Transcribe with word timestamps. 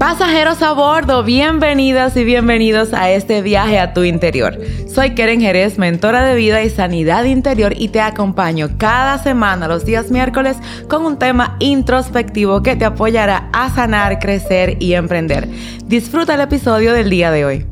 Pasajeros 0.00 0.62
a 0.62 0.72
bordo, 0.72 1.24
bienvenidas 1.24 2.16
y 2.16 2.24
bienvenidos 2.24 2.94
a 2.94 3.10
este 3.10 3.42
viaje 3.42 3.78
a 3.78 3.92
tu 3.92 4.02
interior. 4.02 4.58
Soy 4.88 5.10
Keren 5.10 5.42
Jerez, 5.42 5.76
mentora 5.76 6.24
de 6.24 6.36
vida 6.36 6.62
y 6.62 6.70
sanidad 6.70 7.24
interior 7.24 7.74
y 7.76 7.88
te 7.88 8.00
acompaño 8.00 8.70
cada 8.78 9.18
semana 9.18 9.68
los 9.68 9.84
días 9.84 10.10
miércoles 10.10 10.56
con 10.88 11.04
un 11.04 11.18
tema 11.18 11.56
introspectivo 11.58 12.62
que 12.62 12.76
te 12.76 12.86
apoyará 12.86 13.50
a 13.52 13.68
sanar, 13.74 14.20
crecer 14.20 14.78
y 14.80 14.94
emprender. 14.94 15.46
Disfruta 15.84 16.32
el 16.32 16.40
episodio 16.40 16.94
del 16.94 17.10
día 17.10 17.30
de 17.30 17.44
hoy. 17.44 17.69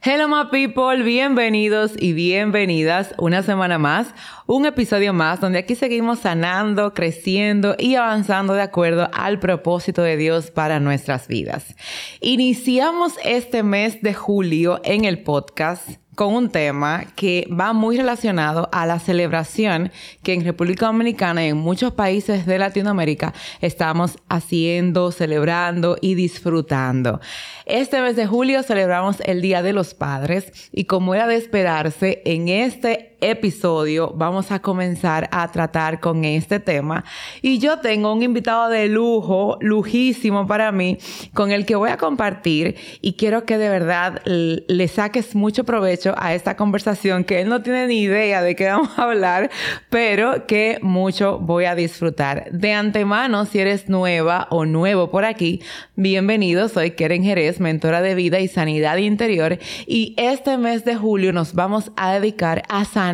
Hello 0.00 0.28
my 0.28 0.48
people, 0.48 1.02
bienvenidos 1.02 1.90
y 1.98 2.12
bienvenidas 2.12 3.16
una 3.18 3.42
semana 3.42 3.78
más, 3.78 4.14
un 4.46 4.64
episodio 4.64 5.12
más 5.12 5.40
donde 5.40 5.58
aquí 5.58 5.74
seguimos 5.74 6.20
sanando, 6.20 6.94
creciendo 6.94 7.74
y 7.76 7.96
avanzando 7.96 8.54
de 8.54 8.62
acuerdo 8.62 9.10
al 9.12 9.40
propósito 9.40 10.02
de 10.02 10.16
Dios 10.16 10.52
para 10.52 10.78
nuestras 10.78 11.26
vidas. 11.26 11.74
Iniciamos 12.20 13.14
este 13.24 13.64
mes 13.64 14.00
de 14.00 14.14
julio 14.14 14.80
en 14.84 15.04
el 15.04 15.24
podcast 15.24 15.98
con 16.18 16.34
un 16.34 16.50
tema 16.50 17.04
que 17.14 17.46
va 17.48 17.72
muy 17.72 17.96
relacionado 17.96 18.68
a 18.72 18.86
la 18.86 18.98
celebración 18.98 19.92
que 20.24 20.32
en 20.32 20.44
República 20.44 20.86
Dominicana 20.86 21.46
y 21.46 21.50
en 21.50 21.58
muchos 21.58 21.92
países 21.92 22.44
de 22.44 22.58
Latinoamérica 22.58 23.32
estamos 23.60 24.18
haciendo, 24.28 25.12
celebrando 25.12 25.96
y 26.00 26.16
disfrutando. 26.16 27.20
Este 27.66 28.00
mes 28.00 28.16
de 28.16 28.26
julio 28.26 28.64
celebramos 28.64 29.20
el 29.26 29.40
Día 29.40 29.62
de 29.62 29.72
los 29.72 29.94
Padres 29.94 30.52
y 30.72 30.86
como 30.86 31.14
era 31.14 31.28
de 31.28 31.36
esperarse, 31.36 32.20
en 32.24 32.48
este 32.48 33.07
episodio 33.20 34.12
vamos 34.14 34.52
a 34.52 34.60
comenzar 34.60 35.28
a 35.32 35.50
tratar 35.50 36.00
con 36.00 36.24
este 36.24 36.60
tema. 36.60 37.04
Y 37.42 37.58
yo 37.58 37.78
tengo 37.78 38.12
un 38.12 38.22
invitado 38.22 38.68
de 38.68 38.88
lujo, 38.88 39.58
lujísimo 39.60 40.46
para 40.46 40.72
mí, 40.72 40.98
con 41.34 41.50
el 41.50 41.66
que 41.66 41.76
voy 41.76 41.90
a 41.90 41.96
compartir 41.96 42.76
y 43.00 43.14
quiero 43.14 43.44
que 43.44 43.58
de 43.58 43.68
verdad 43.68 44.22
le 44.24 44.88
saques 44.88 45.34
mucho 45.34 45.64
provecho 45.64 46.14
a 46.16 46.34
esta 46.34 46.56
conversación 46.56 47.24
que 47.24 47.40
él 47.40 47.48
no 47.48 47.62
tiene 47.62 47.86
ni 47.86 48.02
idea 48.02 48.42
de 48.42 48.54
qué 48.54 48.66
vamos 48.66 48.90
a 48.96 49.02
hablar, 49.02 49.50
pero 49.90 50.46
que 50.46 50.78
mucho 50.82 51.38
voy 51.38 51.64
a 51.64 51.74
disfrutar. 51.74 52.50
De 52.52 52.72
antemano, 52.72 53.44
si 53.46 53.58
eres 53.58 53.88
nueva 53.88 54.46
o 54.50 54.64
nuevo 54.64 55.10
por 55.10 55.24
aquí, 55.24 55.60
bienvenido. 55.96 56.68
Soy 56.68 56.92
Keren 56.92 57.24
Jerez, 57.24 57.60
mentora 57.60 58.00
de 58.00 58.14
vida 58.14 58.40
y 58.40 58.48
sanidad 58.48 58.96
interior 58.98 59.58
y 59.86 60.14
este 60.16 60.56
mes 60.58 60.84
de 60.84 60.94
julio 60.94 61.32
nos 61.32 61.54
vamos 61.54 61.90
a 61.96 62.12
dedicar 62.12 62.62
a 62.68 62.84
sanar 62.84 63.07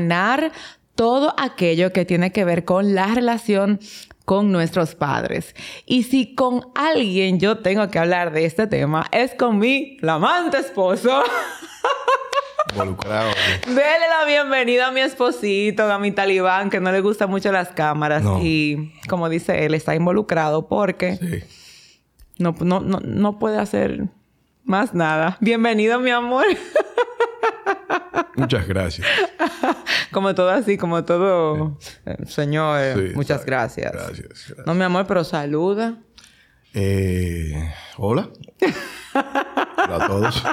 todo 0.94 1.34
aquello 1.38 1.92
que 1.92 2.04
tiene 2.04 2.32
que 2.32 2.44
ver 2.44 2.64
con 2.64 2.94
la 2.94 3.06
relación 3.08 3.80
con 4.24 4.52
nuestros 4.52 4.94
padres. 4.94 5.54
Y 5.86 6.04
si 6.04 6.34
con 6.34 6.68
alguien 6.74 7.38
yo 7.38 7.58
tengo 7.58 7.88
que 7.88 7.98
hablar 7.98 8.32
de 8.32 8.44
este 8.44 8.66
tema, 8.66 9.06
es 9.12 9.34
con 9.34 9.58
mi 9.58 9.96
flamante 10.00 10.58
esposo. 10.58 11.22
Involucrado. 12.72 13.30
Dele 13.66 14.08
la 14.08 14.24
bienvenida 14.26 14.88
a 14.88 14.90
mi 14.90 15.00
esposito, 15.00 15.90
a 15.90 15.98
mi 15.98 16.12
talibán, 16.12 16.70
que 16.70 16.80
no 16.80 16.90
le 16.90 17.00
gustan 17.00 17.28
mucho 17.30 17.52
las 17.52 17.68
cámaras. 17.68 18.24
Y 18.40 18.92
como 19.08 19.28
dice 19.28 19.66
él, 19.66 19.74
está 19.74 19.94
involucrado 19.94 20.66
porque 20.66 21.44
no, 22.38 22.54
no, 22.60 22.80
no, 22.80 23.00
no 23.00 23.38
puede 23.38 23.58
hacer 23.58 24.08
más 24.64 24.94
nada. 24.94 25.36
Bienvenido, 25.40 26.00
mi 26.00 26.10
amor. 26.10 26.46
Muchas 28.36 28.66
gracias. 28.66 29.06
como 30.10 30.34
todo 30.34 30.50
así, 30.50 30.76
como 30.76 31.04
todo. 31.04 31.78
Eh, 32.06 32.16
señor, 32.26 32.78
eh, 32.80 33.12
muchas 33.14 33.44
gracias. 33.44 33.92
gracias. 33.92 34.54
No, 34.66 34.74
mi 34.74 34.82
amor, 34.82 35.06
pero 35.06 35.24
saluda. 35.24 35.98
Eh, 36.72 37.72
hola. 37.96 38.30
hola 39.14 39.96
a 40.04 40.06
todos. 40.06 40.44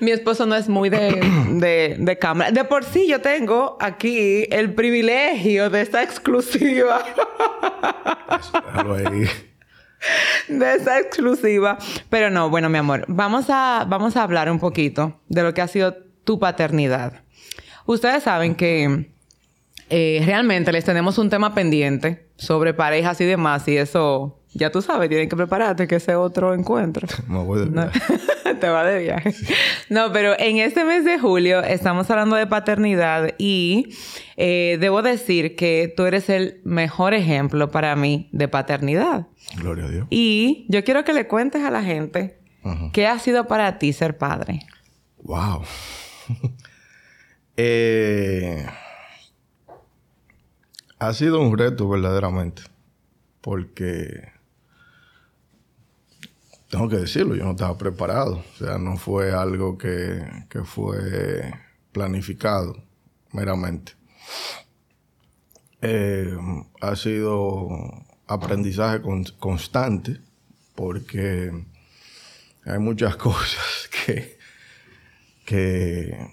Mi 0.00 0.10
esposo 0.10 0.46
no 0.46 0.54
es 0.54 0.68
muy 0.68 0.90
de, 0.90 1.96
de, 1.98 2.18
cámara. 2.18 2.50
De 2.50 2.64
por 2.64 2.84
sí 2.84 3.06
yo 3.08 3.20
tengo 3.20 3.76
aquí 3.80 4.46
el 4.50 4.74
privilegio 4.74 5.70
de 5.70 5.80
esta 5.80 6.02
exclusiva. 6.02 7.04
ahí. 9.06 9.28
De 10.48 10.74
esta 10.74 10.98
exclusiva. 10.98 11.78
Pero 12.10 12.30
no, 12.30 12.50
bueno, 12.50 12.68
mi 12.68 12.78
amor, 12.78 13.04
vamos 13.08 13.46
a, 13.48 13.86
vamos 13.88 14.16
a 14.16 14.22
hablar 14.22 14.50
un 14.50 14.58
poquito 14.58 15.20
de 15.28 15.42
lo 15.42 15.54
que 15.54 15.62
ha 15.62 15.68
sido 15.68 15.94
tu 16.24 16.38
paternidad. 16.38 17.22
Ustedes 17.86 18.22
saben 18.22 18.54
que 18.54 19.10
eh, 19.90 20.22
realmente 20.24 20.72
les 20.72 20.84
tenemos 20.84 21.18
un 21.18 21.30
tema 21.30 21.54
pendiente 21.54 22.28
sobre 22.36 22.74
parejas 22.74 23.20
y 23.20 23.24
demás, 23.24 23.68
y 23.68 23.76
eso 23.76 24.40
ya 24.54 24.70
tú 24.70 24.80
sabes, 24.82 25.08
tienen 25.08 25.28
que 25.28 25.36
prepararte 25.36 25.86
que 25.86 25.96
ese 25.96 26.14
otro 26.14 26.54
encuentro. 26.54 27.06
Me 27.28 27.42
voy 27.42 27.60
de 27.60 27.70
viaje. 27.70 28.00
Te 28.60 28.68
va 28.68 28.84
de 28.84 29.02
viaje. 29.02 29.34
No, 29.88 30.12
pero 30.12 30.38
en 30.38 30.58
este 30.58 30.84
mes 30.84 31.04
de 31.04 31.18
julio 31.18 31.62
estamos 31.62 32.08
hablando 32.10 32.36
de 32.36 32.46
paternidad 32.46 33.34
y 33.36 33.88
eh, 34.36 34.78
debo 34.80 35.02
decir 35.02 35.56
que 35.56 35.92
tú 35.94 36.04
eres 36.04 36.28
el 36.28 36.60
mejor 36.64 37.14
ejemplo 37.14 37.70
para 37.70 37.96
mí 37.96 38.28
de 38.32 38.46
paternidad. 38.46 39.26
Gloria 39.56 39.86
a 39.86 39.88
Dios. 39.88 40.06
Y 40.10 40.66
yo 40.68 40.84
quiero 40.84 41.04
que 41.04 41.12
le 41.12 41.26
cuentes 41.26 41.62
a 41.62 41.70
la 41.70 41.82
gente 41.82 42.38
qué 42.92 43.06
ha 43.06 43.18
sido 43.18 43.46
para 43.46 43.78
ti 43.78 43.92
ser 43.92 44.16
padre. 44.16 44.60
Wow. 45.22 45.62
eh, 47.56 48.66
ha 50.98 51.12
sido 51.12 51.40
un 51.40 51.58
reto 51.58 51.88
verdaderamente. 51.88 52.62
Porque 53.40 54.33
tengo 56.74 56.88
que 56.88 56.96
decirlo, 56.96 57.36
yo 57.36 57.44
no 57.44 57.52
estaba 57.52 57.78
preparado. 57.78 58.42
O 58.52 58.58
sea, 58.58 58.78
no 58.78 58.96
fue 58.96 59.32
algo 59.32 59.78
que, 59.78 60.24
fue 60.64 61.52
planificado 61.92 62.74
meramente. 63.32 63.92
Eh, 65.80 66.36
ha 66.80 66.96
sido 66.96 67.68
aprendizaje 68.26 69.02
constante 69.38 70.18
porque 70.74 71.52
hay 72.64 72.78
muchas 72.80 73.14
cosas 73.28 73.88
que, 74.06 74.36
que, 75.46 76.26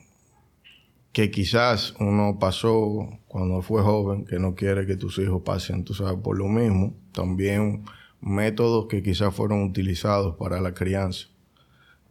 que 1.11 1.29
quizás 1.29 1.93
uno 1.99 2.39
pasó 2.39 3.19
cuando 3.27 3.61
fue 3.61 3.83
joven, 3.83 4.25
que 4.25 4.39
no 4.39 4.55
quiere 4.55 4.87
que 4.87 4.95
tus 4.95 5.19
hijos 5.19 5.43
pasen, 5.43 5.83
tú 5.83 5.93
sabes, 5.93 6.17
por 6.23 6.35
lo 6.35 6.47
mismo. 6.47 6.95
También 7.11 7.85
métodos 8.21 8.87
que 8.87 9.03
quizás 9.03 9.35
fueron 9.35 9.63
utilizados 9.63 10.35
para 10.37 10.61
la 10.61 10.73
crianza, 10.73 11.27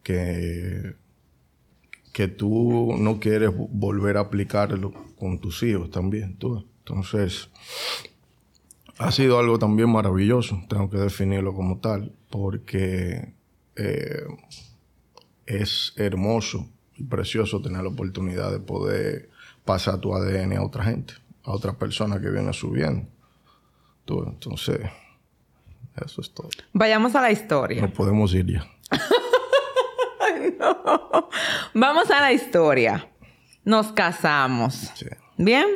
que, 0.03 0.97
que 2.13 2.29
tú 2.29 2.95
no 2.99 3.21
quieres 3.21 3.51
volver 3.55 4.17
a 4.17 4.21
aplicarlo 4.21 4.93
con 5.17 5.39
tus 5.39 5.63
hijos 5.63 5.91
también. 5.91 6.37
Tú. 6.37 6.67
Entonces, 6.79 7.49
ha 8.99 9.13
sido 9.13 9.39
algo 9.39 9.59
también 9.59 9.91
maravilloso, 9.91 10.63
tengo 10.69 10.91
que 10.91 10.99
definirlo 10.99 11.55
como 11.55 11.79
tal, 11.79 12.13
porque 12.29 13.33
eh, 13.77 14.27
es 15.47 15.95
hermoso 15.97 16.69
y 16.97 17.05
precioso 17.05 17.63
tener 17.63 17.83
la 17.83 17.89
oportunidad 17.89 18.53
de 18.53 18.61
poder 18.61 19.31
pasar 19.65 20.01
tu 20.01 20.15
ADN 20.15 20.57
a 20.57 20.63
otra 20.63 20.85
gente, 20.85 21.15
a 21.45 21.53
otra 21.53 21.79
persona 21.79 22.21
que 22.21 22.29
viene 22.29 22.53
subiendo. 22.53 23.07
Tú, 24.05 24.23
entonces, 24.27 24.81
eso 26.05 26.21
es 26.21 26.33
todo. 26.33 26.49
Vayamos 26.73 27.15
a 27.15 27.23
la 27.23 27.31
historia. 27.31 27.83
No 27.83 27.93
podemos 27.93 28.35
ir 28.35 28.47
ya. 28.47 28.67
no. 30.59 31.29
Vamos 31.75 32.11
a 32.11 32.21
la 32.21 32.33
historia. 32.33 33.11
Nos 33.65 33.93
casamos. 33.93 34.93
Bien. 35.37 35.67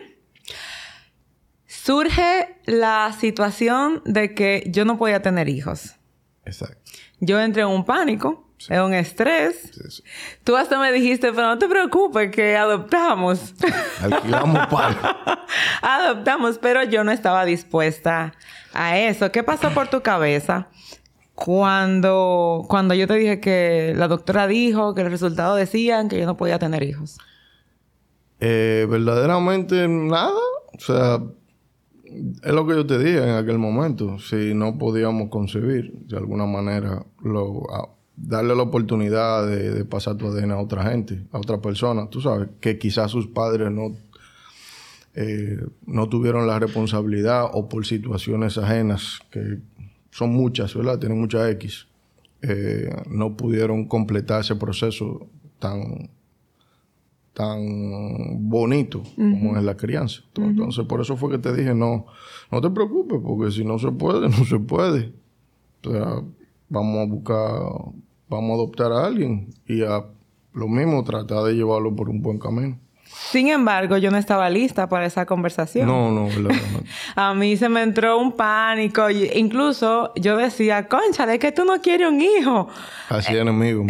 Surge 1.66 2.60
la 2.64 3.14
situación 3.19 4.02
de 4.04 4.34
que 4.34 4.64
yo 4.66 4.84
no 4.84 4.97
podía 4.97 5.20
tener 5.20 5.48
hijos. 5.48 5.97
Exacto. 6.44 6.92
Yo 7.20 7.41
entré 7.41 7.62
en 7.62 7.69
un 7.69 7.84
pánico, 7.84 8.44
en 8.69 8.81
un 8.81 8.95
estrés. 8.95 10.03
Tú 10.43 10.56
hasta 10.56 10.79
me 10.79 10.93
dijiste, 10.93 11.33
pero 11.33 11.49
no 11.49 11.59
te 11.59 11.69
preocupes 11.69 12.31
que 12.31 12.56
adoptamos. 12.56 13.55
Alquilamos 14.01 14.67
para. 14.69 15.45
adoptamos, 15.83 16.59
pero 16.59 16.83
yo 16.85 17.05
no 17.05 17.12
estaba 17.12 17.45
dispuesta 17.45 18.35
a 18.73 18.99
eso. 18.99 19.31
¿Qué 19.33 19.43
pasó 19.43 19.71
por 19.71 19.89
tu 19.89 20.03
cabeza 20.03 20.69
cuando, 21.35 22.65
cuando 22.69 22.95
yo 22.95 23.06
te 23.06 23.15
dije 23.15 23.41
que 23.41 23.93
la 23.97 24.09
doctora 24.09 24.47
dijo 24.47 24.95
que 24.95 25.03
los 25.03 25.12
resultados 25.12 25.59
decían 25.59 26.09
que 26.09 26.19
yo 26.19 26.27
no 26.27 26.37
podía 26.37 26.59
tener 26.59 26.83
hijos? 26.83 27.19
Eh, 28.41 28.87
verdaderamente 28.89 29.87
nada. 29.89 30.33
O 30.77 30.81
sea, 30.81 31.21
es 32.43 32.53
lo 32.53 32.67
que 32.67 32.75
yo 32.75 32.87
te 32.87 32.99
dije 32.99 33.23
en 33.23 33.37
aquel 33.37 33.59
momento. 33.59 34.19
Si 34.19 34.55
no 34.55 34.79
podíamos 34.79 35.29
concebir 35.31 35.93
de 36.06 36.17
alguna 36.17 36.47
manera, 36.47 37.05
lo, 37.23 37.62
darle 38.16 38.55
la 38.55 38.62
oportunidad 38.62 39.46
de, 39.46 39.70
de, 39.70 39.84
pasar 39.84 40.16
tu 40.16 40.28
ADN 40.28 40.52
a 40.52 40.58
otra 40.58 40.84
gente, 40.90 41.22
a 41.32 41.38
otra 41.38 41.61
persona, 41.61 42.08
tú 42.08 42.20
sabes, 42.20 42.49
que 42.61 42.78
quizás 42.78 43.11
sus 43.11 43.26
padres 43.26 43.70
no 43.70 43.94
eh, 45.16 45.64
no 45.87 46.08
tuvieron 46.08 46.46
la 46.49 46.58
responsabilidad 46.58 47.49
o 47.52 47.69
por 47.69 47.87
situaciones 47.87 48.58
ajenas, 48.58 49.20
que 49.31 49.58
son 50.11 50.32
muchas, 50.32 50.75
¿verdad? 50.75 50.99
Tienen 50.99 51.20
muchas 51.20 51.50
X. 51.52 51.87
eh, 52.43 52.90
no 53.08 53.37
pudieron 53.37 53.87
completar 53.87 54.40
ese 54.40 54.56
proceso 54.56 55.26
tan, 55.58 56.10
tan 57.32 57.60
bonito 58.50 59.02
como 59.17 59.56
es 59.56 59.62
la 59.62 59.76
crianza. 59.76 60.22
Entonces, 60.37 60.84
por 60.84 61.00
eso 61.00 61.17
fue 61.17 61.31
que 61.31 61.38
te 61.38 61.55
dije, 61.55 61.75
no, 61.75 62.06
no 62.50 62.60
te 62.60 62.69
preocupes, 62.70 63.19
porque 63.25 63.50
si 63.50 63.64
no 63.64 63.78
se 63.78 63.93
puede, 63.93 64.28
no 64.28 64.44
se 64.44 64.58
puede. 64.58 65.12
O 65.84 65.90
sea, 65.90 66.22
vamos 66.75 66.99
a 66.99 67.05
buscar, 67.05 67.94
vamos 68.29 68.50
a 68.50 68.55
adoptar 68.55 68.93
a 68.93 69.06
alguien 69.06 69.55
y 69.67 69.82
a 69.82 70.05
lo 70.53 70.69
mismo 70.69 71.03
tratar 71.05 71.44
de 71.44 71.55
llevarlo 71.55 71.94
por 71.94 72.11
un 72.11 72.21
buen 72.21 72.38
camino. 72.38 72.79
Sin 73.06 73.49
embargo, 73.49 73.97
yo 73.97 74.11
no 74.11 74.19
estaba 74.19 74.50
lista 74.50 74.88
para 74.88 75.06
esa 75.06 75.25
conversación. 75.25 75.87
No, 75.87 76.11
no, 76.11 76.29
A 77.15 77.32
mí 77.35 77.56
se 77.56 77.69
me 77.69 77.82
entró 77.82 78.19
un 78.19 78.32
pánico. 78.32 79.09
Incluso 79.09 80.12
yo 80.17 80.37
decía, 80.37 80.88
concha, 80.88 81.25
¿de 81.25 81.38
que 81.38 81.53
tú 81.53 81.65
no 81.65 81.81
quieres 81.81 82.09
un 82.09 82.21
hijo? 82.21 82.69
Así 83.09 83.37
enemigo. 83.37 83.87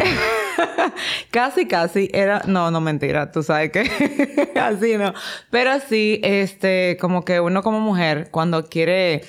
casi, 1.31 1.65
casi. 1.65 2.09
Era... 2.13 2.43
No, 2.45 2.69
no, 2.69 2.81
mentira. 2.81 3.31
Tú 3.31 3.41
sabes 3.41 3.71
que... 3.71 4.51
Así 4.59 4.95
no. 4.97 5.13
Pero 5.49 5.79
sí, 5.79 6.19
este... 6.21 6.97
Como 7.01 7.25
que 7.25 7.39
uno 7.39 7.63
como 7.63 7.79
mujer, 7.79 8.29
cuando 8.31 8.65
quiere 8.65 9.23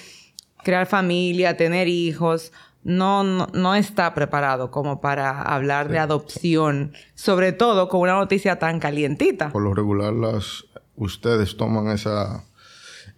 crear 0.62 0.86
familia, 0.86 1.56
tener 1.56 1.88
hijos 1.88 2.52
no, 2.86 3.24
no, 3.24 3.74
está 3.74 4.14
preparado 4.14 4.70
como 4.70 5.00
para 5.00 5.42
hablar 5.42 5.88
de 5.88 5.98
adopción, 5.98 6.92
sobre 7.16 7.52
todo 7.52 7.88
con 7.88 8.02
una 8.02 8.14
noticia 8.14 8.60
tan 8.60 8.78
calientita. 8.78 9.50
Por 9.50 9.62
lo 9.62 9.74
regular, 9.74 10.12
las, 10.12 10.64
ustedes 10.94 11.56
toman 11.56 11.88
esa... 11.88 12.44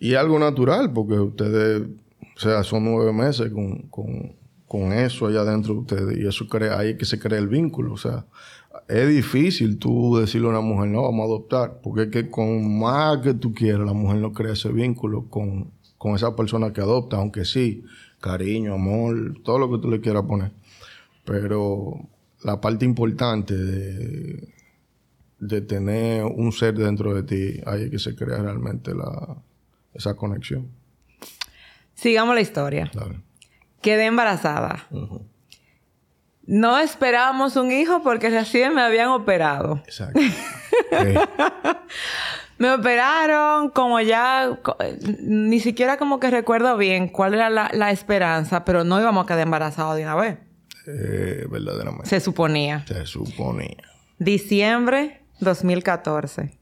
Y 0.00 0.14
algo 0.14 0.38
natural, 0.38 0.92
porque 0.94 1.20
ustedes, 1.20 1.82
o 2.36 2.40
sea, 2.40 2.62
son 2.62 2.86
nueve 2.86 3.12
meses 3.12 3.52
con, 3.90 4.92
eso 4.92 5.26
allá 5.26 5.44
dentro 5.44 5.74
de 5.74 5.80
ustedes 5.80 6.18
y 6.18 6.26
eso 6.26 6.48
crea, 6.48 6.78
ahí 6.78 6.96
que 6.96 7.04
se 7.04 7.18
crea 7.18 7.38
el 7.38 7.48
vínculo, 7.48 7.92
o 7.92 7.98
sea, 7.98 8.24
es 8.86 9.08
difícil 9.08 9.78
tú 9.78 10.16
decirle 10.16 10.46
a 10.46 10.50
una 10.50 10.60
mujer, 10.60 10.88
no, 10.88 11.02
vamos 11.02 11.22
a 11.22 11.24
adoptar, 11.24 11.80
porque 11.82 12.02
es 12.04 12.08
que 12.08 12.30
con 12.30 12.78
más 12.78 13.18
que 13.18 13.34
tú 13.34 13.52
quieras, 13.52 13.84
la 13.84 13.92
mujer 13.92 14.18
no 14.18 14.32
crea 14.32 14.54
ese 14.54 14.70
vínculo 14.70 15.26
con, 15.28 15.72
con 15.98 16.14
esa 16.14 16.34
persona 16.34 16.72
que 16.72 16.80
adopta, 16.80 17.16
aunque 17.16 17.44
sí, 17.44 17.84
cariño, 18.20 18.74
amor, 18.74 19.40
todo 19.44 19.58
lo 19.58 19.70
que 19.70 19.78
tú 19.78 19.90
le 19.90 20.00
quieras 20.00 20.22
poner. 20.22 20.52
Pero 21.24 22.08
la 22.42 22.60
parte 22.60 22.84
importante 22.84 23.54
de, 23.56 24.54
de 25.40 25.60
tener 25.60 26.24
un 26.24 26.52
ser 26.52 26.74
dentro 26.74 27.14
de 27.14 27.22
ti, 27.22 27.60
ahí 27.66 27.90
que 27.90 27.98
se 27.98 28.14
crea 28.14 28.38
realmente 28.38 28.94
la, 28.94 29.36
esa 29.92 30.14
conexión. 30.14 30.68
Sigamos 31.94 32.34
la 32.34 32.40
historia. 32.40 32.90
Quedé 33.80 34.06
embarazada. 34.06 34.86
No 36.46 36.78
esperábamos 36.78 37.56
un 37.56 37.72
hijo 37.72 38.02
porque 38.02 38.30
recién 38.30 38.74
me 38.74 38.82
habían 38.82 39.08
operado. 39.08 39.82
Exacto. 39.84 40.20
Me 42.58 42.72
operaron 42.72 43.70
como 43.70 44.00
ya, 44.00 44.58
ni 45.20 45.60
siquiera 45.60 45.96
como 45.96 46.18
que 46.18 46.28
recuerdo 46.30 46.76
bien 46.76 47.08
cuál 47.08 47.34
era 47.34 47.50
la, 47.50 47.90
esperanza, 47.92 48.64
pero 48.64 48.82
no 48.82 49.00
íbamos 49.00 49.24
a 49.24 49.26
quedar 49.26 49.40
embarazados 49.40 49.96
de 49.96 50.02
una 50.02 50.16
vez. 50.16 50.38
Eh, 50.86 51.46
verdaderamente. 51.48 52.08
Se 52.08 52.18
suponía. 52.18 52.84
Se 52.86 53.06
suponía. 53.06 53.76
Diciembre 54.18 55.22
2014. 55.38 56.58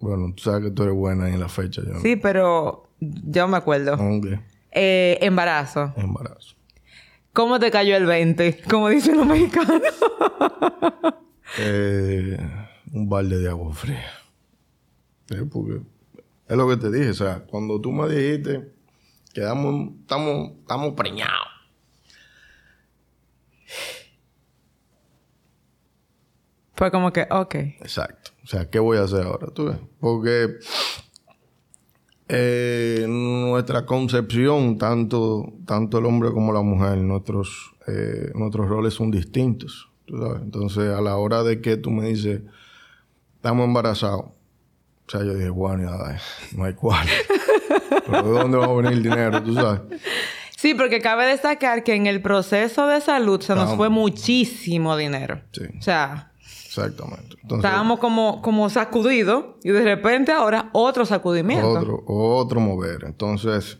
Bueno, 0.00 0.32
tú 0.34 0.44
sabes 0.44 0.64
que 0.64 0.70
tú 0.70 0.84
eres 0.84 0.94
buena 0.94 1.28
en 1.28 1.40
la 1.40 1.48
fecha. 1.48 1.82
Yo 1.86 2.00
sí, 2.00 2.16
pero 2.16 2.88
yo 3.00 3.46
me 3.46 3.58
acuerdo. 3.58 3.98
Eh, 4.70 5.18
embarazo. 5.20 5.92
Embarazo. 5.96 6.56
¿Cómo 7.34 7.58
te 7.58 7.70
cayó 7.70 7.96
el 7.96 8.06
20? 8.06 8.62
Como 8.70 8.88
dicen 8.88 9.18
los 9.18 9.26
mexicanos. 9.26 9.82
eh, 11.58 12.38
un 12.92 13.08
balde 13.08 13.38
de 13.38 13.48
agua 13.50 13.74
fría. 13.74 14.23
Porque 15.50 15.80
es 16.48 16.56
lo 16.56 16.68
que 16.68 16.76
te 16.76 16.90
dije, 16.90 17.10
o 17.10 17.14
sea, 17.14 17.44
cuando 17.46 17.80
tú 17.80 17.92
me 17.92 18.08
dijiste 18.08 18.72
que 19.32 19.40
estamos, 19.40 19.92
estamos 20.60 20.92
preñados. 20.94 21.54
Fue 26.74 26.90
como 26.90 27.12
que, 27.12 27.26
ok. 27.30 27.54
Exacto. 27.54 28.32
O 28.42 28.46
sea, 28.46 28.68
¿qué 28.68 28.78
voy 28.78 28.98
a 28.98 29.02
hacer 29.02 29.26
ahora? 29.26 29.46
¿Tú 29.48 29.66
ves? 29.66 29.76
Porque 30.00 30.58
eh, 32.28 33.06
nuestra 33.08 33.86
concepción, 33.86 34.76
tanto, 34.76 35.52
tanto 35.66 35.98
el 35.98 36.06
hombre 36.06 36.32
como 36.32 36.52
la 36.52 36.62
mujer, 36.62 36.98
nuestros, 36.98 37.74
eh, 37.86 38.32
nuestros 38.34 38.68
roles 38.68 38.94
son 38.94 39.10
distintos. 39.10 39.88
¿tú 40.04 40.18
sabes? 40.18 40.42
Entonces, 40.42 40.92
a 40.92 41.00
la 41.00 41.16
hora 41.16 41.42
de 41.42 41.60
que 41.60 41.76
tú 41.76 41.90
me 41.90 42.08
dices, 42.08 42.42
estamos 43.36 43.66
embarazados, 43.66 44.26
o 45.06 45.10
sea, 45.10 45.20
yo 45.20 45.34
dije, 45.34 45.50
bueno, 45.50 45.90
no 46.56 46.64
hay 46.64 46.74
cual. 46.74 47.06
Pero 48.06 48.22
¿de 48.22 48.30
dónde 48.30 48.56
va 48.56 48.64
a 48.66 48.72
venir 48.72 48.92
el 48.92 49.02
dinero? 49.02 49.42
¿Tú 49.42 49.54
sabes? 49.54 49.80
Sí, 50.56 50.74
porque 50.74 51.00
cabe 51.00 51.26
destacar 51.26 51.84
que 51.84 51.94
en 51.94 52.06
el 52.06 52.22
proceso 52.22 52.86
de 52.86 53.00
salud 53.00 53.40
se 53.42 53.54
nos 53.54 53.76
fue 53.76 53.90
muchísimo 53.90 54.96
dinero. 54.96 55.42
Sí. 55.52 55.64
O 55.78 55.82
sea... 55.82 56.30
Exactamente. 56.40 57.36
estábamos 57.54 58.00
como, 58.00 58.42
como 58.42 58.68
sacudidos 58.68 59.44
y 59.62 59.70
de 59.70 59.84
repente 59.84 60.32
ahora 60.32 60.70
otro 60.72 61.06
sacudimiento. 61.06 61.68
Otro, 61.68 62.02
otro 62.06 62.58
mover. 62.58 63.04
Entonces, 63.04 63.78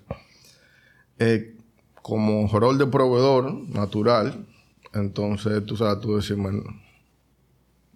eh, 1.18 1.56
como 2.02 2.46
rol 2.56 2.78
de 2.78 2.86
proveedor 2.86 3.52
natural, 3.68 4.46
entonces 4.92 5.66
tú 5.66 5.76
sabes, 5.76 6.00
tú 6.00 6.16
decís, 6.16 6.36
bueno, 6.36 6.62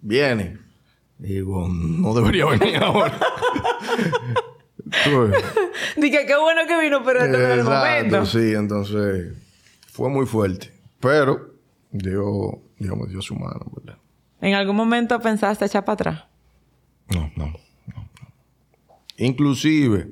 viene 0.01 0.57
Digo, 1.19 1.67
no 1.67 2.13
debería 2.13 2.45
venir 2.45 2.77
ahora. 2.77 3.19
Dije, 5.97 6.25
qué 6.25 6.37
bueno 6.37 6.61
que 6.65 6.79
vino, 6.79 7.03
pero 7.03 7.19
este 7.19 7.35
en 7.35 7.59
el 7.59 7.63
momento. 7.65 8.25
Sí, 8.25 8.53
entonces 8.53 9.33
fue 9.91 10.09
muy 10.09 10.25
fuerte. 10.25 10.71
Pero 10.99 11.53
Dios, 11.91 12.55
Dios 12.77 12.97
me 12.97 13.07
dio 13.07 13.21
su 13.21 13.35
mano, 13.35 13.65
¿verdad? 13.75 13.97
¿En 14.41 14.53
algún 14.53 14.77
momento 14.77 15.19
pensaste 15.19 15.65
echar 15.65 15.83
para 15.83 15.93
atrás? 15.93 16.23
No, 17.13 17.29
no, 17.35 17.47
no. 17.47 18.09
Inclusive, 19.17 20.07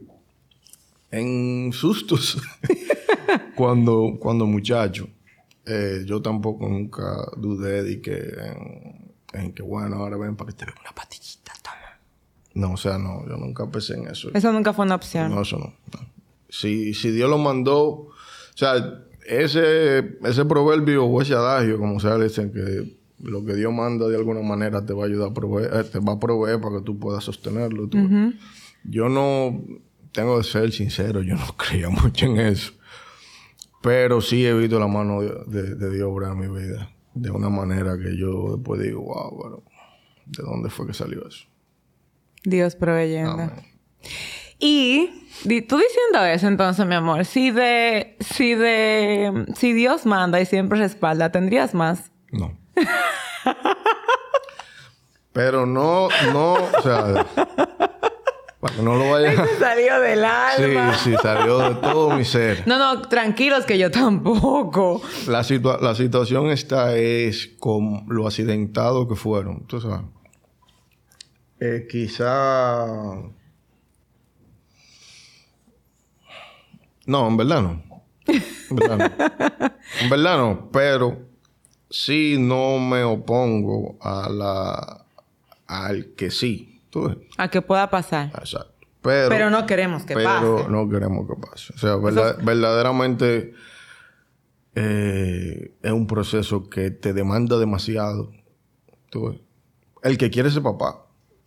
en 1.09 1.71
sustos, 1.71 2.41
cuando, 3.55 4.17
cuando 4.19 4.45
muchacho, 4.45 5.07
eh, 5.65 6.03
yo 6.05 6.21
tampoco 6.21 6.67
nunca 6.67 7.29
dudé 7.37 7.83
de 7.83 8.01
que 8.01 8.17
en 8.17 8.96
que 9.27 9.61
bueno, 9.61 9.97
ahora 9.97 10.17
ven 10.17 10.35
para 10.35 10.51
que 10.51 10.57
te 10.57 10.65
vea 10.65 10.75
una 10.81 10.91
patillita, 10.91 11.53
toma. 11.61 11.99
No, 12.53 12.73
o 12.73 12.77
sea, 12.77 12.97
no, 12.97 13.27
yo 13.27 13.37
nunca 13.37 13.69
pensé 13.69 13.95
en 13.95 14.07
eso. 14.07 14.29
Eso 14.33 14.51
nunca 14.51 14.73
fue 14.73 14.85
una 14.85 14.95
opción. 14.95 15.33
No, 15.33 15.41
eso 15.41 15.57
no. 15.57 15.73
Si, 16.49 16.93
si 16.93 17.11
Dios 17.11 17.29
lo 17.29 17.37
mandó, 17.37 17.81
o 17.83 18.13
sea, 18.55 19.03
ese, 19.27 20.17
ese 20.23 20.45
proverbio 20.45 21.05
o 21.05 21.21
ese 21.21 21.33
adagio, 21.33 21.77
como 21.77 21.99
sea, 21.99 22.17
dicen 22.17 22.51
que 22.51 22.97
lo 23.21 23.43
que 23.43 23.53
Dios 23.55 23.73
manda 23.73 24.07
de 24.07 24.15
alguna 24.15 24.41
manera 24.41 24.85
te 24.85 24.93
va 24.93 25.03
a 25.03 25.07
ayudar 25.07 25.31
a 25.31 25.33
proveer, 25.33 25.71
eh, 25.73 25.83
te 25.83 25.99
va 25.99 26.13
a 26.13 26.19
proveer 26.19 26.61
para 26.61 26.77
que 26.77 26.83
tú 26.83 26.97
puedas 26.97 27.23
sostenerlo. 27.23 27.89
Yo 28.85 29.09
no, 29.09 29.61
tengo 30.13 30.37
que 30.37 30.43
ser 30.45 30.71
sincero, 30.71 31.21
yo 31.21 31.35
no 31.35 31.45
creía 31.57 31.89
mucho 31.89 32.25
en 32.25 32.39
eso. 32.39 32.71
Pero 33.81 34.21
sí 34.21 34.45
he 34.45 34.53
visto 34.53 34.79
la 34.79 34.87
mano 34.87 35.21
de, 35.21 35.75
de 35.75 35.91
Dios 35.91 36.09
en 36.23 36.39
mi 36.39 36.47
vida 36.47 36.89
de 37.21 37.31
una 37.31 37.49
manera 37.49 37.97
que 37.97 38.15
yo 38.17 38.55
después 38.55 38.81
digo, 38.81 39.01
wow, 39.01 39.31
bueno, 39.31 39.63
¿de 40.25 40.43
dónde 40.43 40.69
fue 40.69 40.87
que 40.87 40.93
salió 40.93 41.27
eso? 41.27 41.45
Dios 42.43 42.75
proveyendo. 42.75 43.51
Y 44.59 45.09
tú 45.43 45.77
diciendo 45.77 46.25
eso 46.25 46.47
entonces, 46.47 46.85
mi 46.85 46.95
amor, 46.95 47.25
si 47.25 47.51
de, 47.51 48.17
si 48.19 48.55
de, 48.55 49.45
si 49.55 49.73
Dios 49.73 50.05
manda 50.05 50.39
y 50.41 50.45
siempre 50.45 50.79
respalda, 50.79 51.31
¿tendrías 51.31 51.73
más? 51.73 52.11
No. 52.31 52.57
Pero 55.33 55.65
no, 55.65 56.09
no, 56.33 56.53
o 56.53 56.81
sea, 56.81 57.25
no 58.81 58.95
lo 58.95 59.11
vaya. 59.11 59.45
salió 59.59 59.99
del 60.01 60.23
alma. 60.23 60.93
Sí, 60.97 61.11
sí, 61.11 61.15
salió 61.21 61.59
de 61.59 61.75
todo 61.75 62.15
mi 62.15 62.25
ser. 62.25 62.63
No, 62.67 62.77
no, 62.77 63.01
tranquilos 63.07 63.65
que 63.65 63.77
yo 63.77 63.91
tampoco. 63.91 65.01
La, 65.27 65.45
la 65.81 65.95
situación 65.95 66.49
está 66.49 66.95
es 66.95 67.51
con 67.59 68.05
lo 68.07 68.27
accidentado 68.27 69.07
que 69.07 69.15
fueron. 69.15 69.65
Tú 69.67 69.79
sabes. 69.79 70.01
Eh, 71.59 71.87
quizá. 71.89 72.85
No, 77.05 77.27
en 77.27 77.37
verdad 77.37 77.61
no. 77.61 77.83
En 78.27 78.75
verdad 78.75 78.97
no. 78.97 79.05
en 80.01 80.09
verdad 80.09 80.37
no, 80.37 80.69
pero 80.71 81.17
sí 81.89 82.35
no 82.39 82.79
me 82.79 83.03
opongo 83.03 83.97
a 84.01 84.29
la 84.29 85.05
al 85.67 86.13
que 86.15 86.31
sí. 86.31 86.76
A 87.37 87.49
que 87.49 87.61
pueda 87.61 87.89
pasar. 87.89 88.31
Exacto. 88.37 88.73
Pero, 89.01 89.49
no 89.49 89.65
queremos 89.65 90.03
que 90.03 90.15
pase. 90.15 90.27
Pero 90.41 90.69
no 90.69 90.89
queremos 90.89 91.27
que 91.27 91.35
pase. 91.35 91.73
O 91.73 91.77
sea, 91.77 91.95
verdaderamente 91.95 93.53
eh, 94.75 95.73
es 95.81 95.91
un 95.91 96.07
proceso 96.07 96.69
que 96.69 96.91
te 96.91 97.13
demanda 97.13 97.57
demasiado. 97.57 98.31
El 100.03 100.17
que 100.17 100.29
quiere 100.29 100.51
ser 100.51 100.61
papá. 100.61 101.05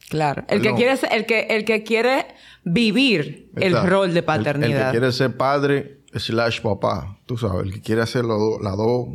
Claro. 0.09 0.45
El 0.49 0.61
que, 0.61 0.75
quiere 0.75 0.99
el, 1.13 1.27
que, 1.27 1.41
el 1.51 1.65
que 1.65 1.85
quiere 1.85 2.27
vivir 2.65 3.51
el 3.57 3.81
rol 3.87 4.13
de 4.13 4.23
paternidad. 4.23 4.81
El, 4.81 4.87
que 4.87 4.99
quiere 4.99 5.13
ser 5.13 5.37
padre 5.37 6.01
slash 6.15 6.61
papá. 6.61 7.19
Tú 7.27 7.37
sabes, 7.37 7.67
el 7.67 7.75
que 7.75 7.81
quiere 7.81 8.03
hacer 8.03 8.25
las 8.25 8.77
dos. 8.77 9.09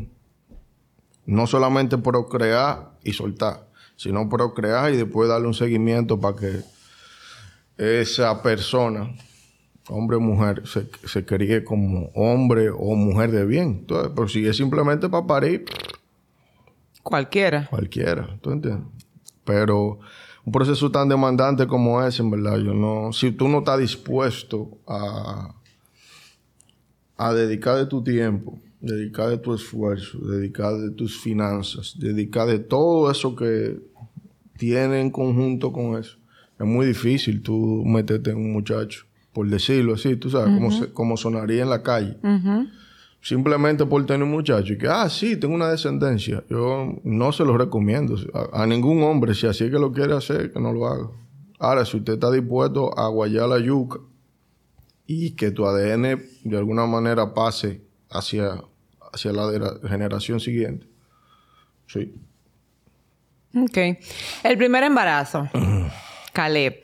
No 1.26 1.48
solamente 1.48 1.98
procrear 1.98 2.92
y 3.04 3.14
soltar, 3.14 3.65
sino 3.96 4.30
procrear 4.30 4.94
y 4.94 4.98
después 4.98 5.30
darle 5.30 5.48
un 5.48 5.54
seguimiento 5.54 6.20
para 6.20 6.36
que 6.36 6.62
esa 7.78 8.42
persona, 8.42 9.14
hombre 9.90 10.18
o 10.18 10.20
mujer, 10.20 10.68
se, 10.68 10.88
se 11.06 11.26
críe 11.26 11.64
como 11.64 12.10
hombre 12.16 12.70
o 12.70 12.96
mujer 12.96 13.32
de 13.32 13.46
bien. 13.46 13.80
Entonces, 13.80 14.12
pero 14.16 14.28
si 14.28 14.46
es 14.48 14.58
simplemente 14.58 15.10
para 15.10 15.28
parir. 15.28 15.66
Cualquiera. 17.04 17.68
Cualquiera, 17.70 18.38
¿tú 18.42 18.52
entiendes? 18.52 18.88
Pero 19.44 20.00
un 20.46 20.52
proceso 20.52 20.92
tan 20.92 21.10
demandante 21.10 21.68
como 21.68 22.04
ese, 22.04 22.22
en 22.22 22.32
verdad, 22.32 22.58
yo 22.58 22.74
no. 22.74 23.12
Si 23.14 23.32
tú 23.32 23.48
no 23.48 23.60
estás 23.60 23.80
dispuesto 23.80 24.78
a. 24.88 25.56
a 27.18 27.34
dedicar 27.34 27.78
de 27.78 27.86
tu 27.86 28.04
tiempo, 28.04 28.60
dedicar 28.86 29.30
de 29.30 29.38
tu 29.38 29.54
esfuerzo, 29.54 30.20
dedicar 30.20 30.76
de 30.78 30.92
tus 30.92 31.20
finanzas, 31.20 31.96
dedicar 31.98 32.48
de 32.48 32.60
todo 32.60 33.10
eso 33.12 33.36
que 33.36 33.80
tiene 34.58 35.02
en 35.02 35.10
conjunto 35.10 35.72
con 35.72 35.98
eso 35.98 36.18
es 36.60 36.66
muy 36.66 36.86
difícil 36.86 37.42
tú 37.42 37.84
meterte 37.86 38.32
en 38.32 38.38
un 38.38 38.54
muchacho, 38.54 39.06
por 39.34 39.48
decirlo 39.50 39.96
así, 39.96 40.16
tú 40.16 40.30
sabes, 40.30 40.90
como, 40.94 41.18
sonaría 41.18 41.64
en 41.64 41.70
la 41.70 41.84
calle. 41.84 42.18
Simplemente 43.22 43.86
por 43.86 44.06
tener 44.06 44.24
un 44.24 44.32
muchacho 44.32 44.74
y 44.74 44.78
que, 44.78 44.88
ah, 44.88 45.10
sí, 45.10 45.36
tengo 45.36 45.56
una 45.56 45.70
descendencia. 45.70 46.44
Yo 46.50 46.94
no 47.04 47.32
se 47.32 47.44
lo 47.44 47.58
recomiendo 47.58 48.16
a, 48.54 48.66
ningún 48.68 49.02
hombre, 49.04 49.34
si 49.34 49.48
así 49.48 49.66
es 49.66 49.72
que 49.72 49.80
lo 49.80 49.92
quiere 49.92 50.14
hacer, 50.14 50.54
que 50.54 50.60
no 50.60 50.72
lo 50.72 50.88
haga. 50.88 51.10
Ahora, 51.60 51.86
si 51.86 51.98
usted 51.98 52.14
está 52.14 52.32
dispuesto 52.32 52.98
a 52.98 53.08
guayar 53.08 53.50
la 53.50 53.60
yuca 53.60 54.00
y 55.08 55.32
que 55.32 55.52
tu 55.52 55.66
ADN 55.66 56.22
de 56.44 56.58
alguna 56.58 56.86
manera 56.86 57.34
pase 57.34 57.82
hacia, 58.10 58.62
hacia 59.16 59.32
la 59.32 59.80
generación 59.88 60.40
siguiente, 60.40 60.88
sí. 61.88 62.14
Ok. 63.56 63.78
El 64.44 64.58
primer 64.58 64.84
embarazo. 64.84 65.50
Caleb. 66.34 66.82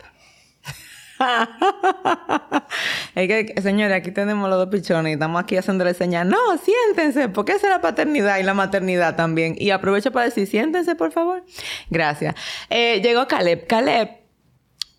es 3.16 3.28
que, 3.28 3.62
señores, 3.62 3.98
aquí 3.98 4.12
tenemos 4.12 4.50
los 4.50 4.58
dos 4.58 4.70
pichones 4.70 5.12
y 5.12 5.14
estamos 5.14 5.44
aquí 5.44 5.58
haciéndole 5.58 5.94
señal. 5.94 6.30
No, 6.30 6.38
siéntense, 6.58 7.30
porque 7.30 7.52
esa 7.54 7.68
es 7.68 7.74
la 7.74 7.82
paternidad 7.82 8.40
y 8.40 8.44
la 8.44 8.54
maternidad 8.54 9.16
también. 9.16 9.56
Y 9.58 9.72
aprovecho 9.72 10.12
para 10.12 10.26
decir, 10.26 10.48
siéntense, 10.48 10.96
por 10.96 11.12
favor. 11.12 11.44
Gracias. 11.90 12.36
Eh, 12.70 13.02
llegó 13.04 13.28
Caleb. 13.28 13.68
Caleb, 13.68 14.10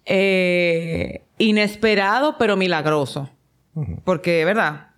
eh, 0.05 1.23
inesperado, 1.39 2.37
pero 2.39 2.57
milagroso. 2.57 3.31
Porque, 4.05 4.45
¿verdad? 4.45 4.92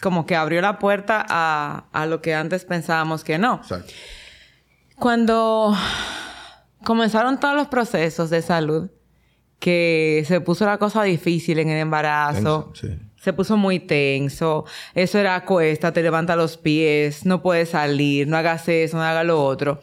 Como 0.00 0.26
que 0.26 0.36
abrió 0.36 0.60
la 0.60 0.78
puerta 0.78 1.24
a, 1.28 1.86
a 1.92 2.06
lo 2.06 2.20
que 2.22 2.34
antes 2.34 2.64
pensábamos 2.64 3.24
que 3.24 3.38
no. 3.38 3.60
Cuando 4.98 5.76
comenzaron 6.84 7.38
todos 7.40 7.54
los 7.54 7.68
procesos 7.68 8.30
de 8.30 8.42
salud 8.42 8.90
que 9.58 10.24
se 10.26 10.40
puso 10.40 10.64
la 10.64 10.78
cosa 10.78 11.02
difícil 11.02 11.58
en 11.58 11.68
el 11.68 11.78
embarazo. 11.78 12.72
Se 13.16 13.32
puso 13.32 13.56
muy 13.56 13.80
tenso. 13.80 14.64
Eso 14.94 15.18
era 15.18 15.44
cuesta, 15.44 15.92
te 15.92 16.02
levanta 16.02 16.36
los 16.36 16.56
pies, 16.56 17.26
no 17.26 17.42
puedes 17.42 17.70
salir, 17.70 18.28
no 18.28 18.36
hagas 18.36 18.68
eso, 18.68 18.96
no 18.96 19.02
hagas 19.02 19.26
lo 19.26 19.44
otro. 19.44 19.80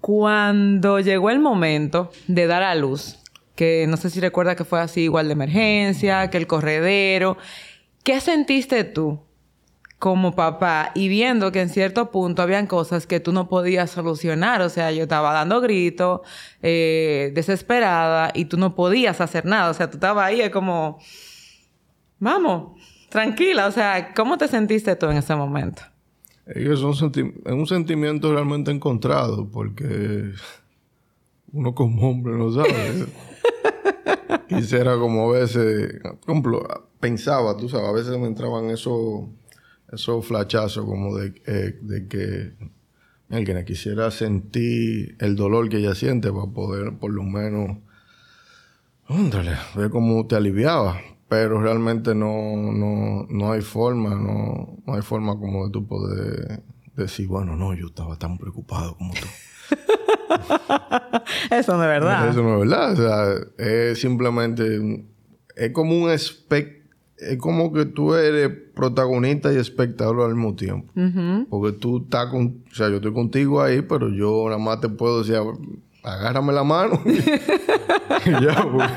Cuando 0.00 1.00
llegó 1.00 1.30
el 1.30 1.40
momento 1.40 2.12
de 2.28 2.46
dar 2.46 2.62
a 2.62 2.74
luz, 2.74 3.18
que 3.56 3.86
no 3.88 3.96
sé 3.96 4.10
si 4.10 4.20
recuerda 4.20 4.54
que 4.54 4.64
fue 4.64 4.80
así 4.80 5.02
igual 5.02 5.26
de 5.26 5.32
emergencia, 5.32 6.30
que 6.30 6.36
el 6.36 6.46
corredero, 6.46 7.36
¿qué 8.04 8.20
sentiste 8.20 8.84
tú 8.84 9.23
como 10.04 10.34
papá 10.34 10.92
y 10.94 11.08
viendo 11.08 11.50
que 11.50 11.62
en 11.62 11.70
cierto 11.70 12.10
punto 12.10 12.42
habían 12.42 12.66
cosas 12.66 13.06
que 13.06 13.20
tú 13.20 13.32
no 13.32 13.48
podías 13.48 13.90
solucionar. 13.90 14.60
O 14.60 14.68
sea, 14.68 14.92
yo 14.92 15.04
estaba 15.04 15.32
dando 15.32 15.62
gritos, 15.62 16.20
eh, 16.60 17.32
desesperada, 17.34 18.30
y 18.34 18.44
tú 18.44 18.58
no 18.58 18.74
podías 18.74 19.22
hacer 19.22 19.46
nada. 19.46 19.70
O 19.70 19.72
sea, 19.72 19.88
tú 19.88 19.96
estabas 19.96 20.26
ahí 20.26 20.50
como, 20.50 20.98
vamos, 22.18 22.78
tranquila. 23.08 23.66
O 23.66 23.70
sea, 23.70 24.12
¿cómo 24.14 24.36
te 24.36 24.46
sentiste 24.46 24.94
tú 24.94 25.06
en 25.06 25.16
ese 25.16 25.34
momento? 25.36 25.80
Es 26.48 26.80
un, 26.80 27.42
un 27.46 27.66
sentimiento 27.66 28.30
realmente 28.30 28.70
encontrado, 28.70 29.48
porque 29.50 30.32
uno 31.50 31.74
como 31.74 32.10
hombre 32.10 32.34
no 32.34 32.52
sabe. 32.52 33.06
Quisiera 34.48 34.98
como 34.98 35.30
a 35.30 35.38
veces, 35.38 35.98
por 36.02 36.30
ejemplo, 36.30 36.62
pensaba, 37.00 37.56
tú 37.56 37.70
sabes, 37.70 37.88
a 37.88 37.92
veces 37.92 38.18
me 38.18 38.26
entraban 38.26 38.68
esos 38.68 39.28
esos 39.92 40.26
flachazos 40.26 40.84
como 40.84 41.16
de, 41.16 41.34
eh, 41.46 41.78
de 41.80 42.08
que 42.08 42.52
alguien 43.30 43.64
quisiera 43.64 44.10
sentir 44.10 45.16
el 45.20 45.36
dolor 45.36 45.68
que 45.68 45.78
ella 45.78 45.94
siente 45.94 46.30
para 46.30 46.46
poder 46.46 46.98
por 46.98 47.12
lo 47.12 47.22
menos 47.22 47.78
ver 49.76 49.90
cómo 49.90 50.26
te 50.26 50.36
aliviaba. 50.36 51.00
Pero 51.28 51.60
realmente 51.60 52.14
no, 52.14 52.54
no, 52.56 53.26
no 53.28 53.52
hay 53.52 53.62
forma, 53.62 54.10
no, 54.10 54.76
no 54.86 54.94
hay 54.94 55.02
forma 55.02 55.38
como 55.38 55.66
de 55.66 55.72
tú 55.72 55.86
poder 55.86 56.62
decir, 56.94 57.26
bueno, 57.26 57.56
no, 57.56 57.74
yo 57.74 57.86
estaba 57.86 58.16
tan 58.16 58.38
preocupado 58.38 58.96
como 58.96 59.14
tú. 59.14 59.26
Eso 61.50 61.76
no 61.76 61.82
es 61.82 61.88
verdad. 61.88 62.28
Eso 62.28 62.42
no 62.42 62.62
es 62.62 62.68
verdad. 62.68 62.92
O 62.92 62.96
sea, 62.96 63.34
es 63.58 64.00
simplemente, 64.00 65.06
es 65.56 65.72
como 65.72 65.96
un 65.96 66.10
espectro 66.10 66.83
es 67.18 67.38
como 67.38 67.72
que 67.72 67.84
tú 67.86 68.14
eres 68.14 68.50
protagonista 68.74 69.52
y 69.52 69.56
espectador 69.56 70.22
al 70.22 70.34
mismo 70.34 70.54
tiempo. 70.54 70.92
Porque 71.48 71.76
tú 71.78 72.02
estás 72.04 72.26
con... 72.26 72.64
O 72.70 72.74
sea, 72.74 72.88
yo 72.88 72.96
estoy 72.96 73.12
contigo 73.12 73.62
ahí, 73.62 73.82
pero 73.82 74.08
yo 74.08 74.44
nada 74.46 74.58
más 74.58 74.80
te 74.80 74.88
puedo 74.88 75.22
decir, 75.22 75.36
agárrame 76.02 76.52
la 76.52 76.64
mano. 76.64 77.00
y, 77.04 78.30
ya, 78.44 78.68
pues. 78.70 78.90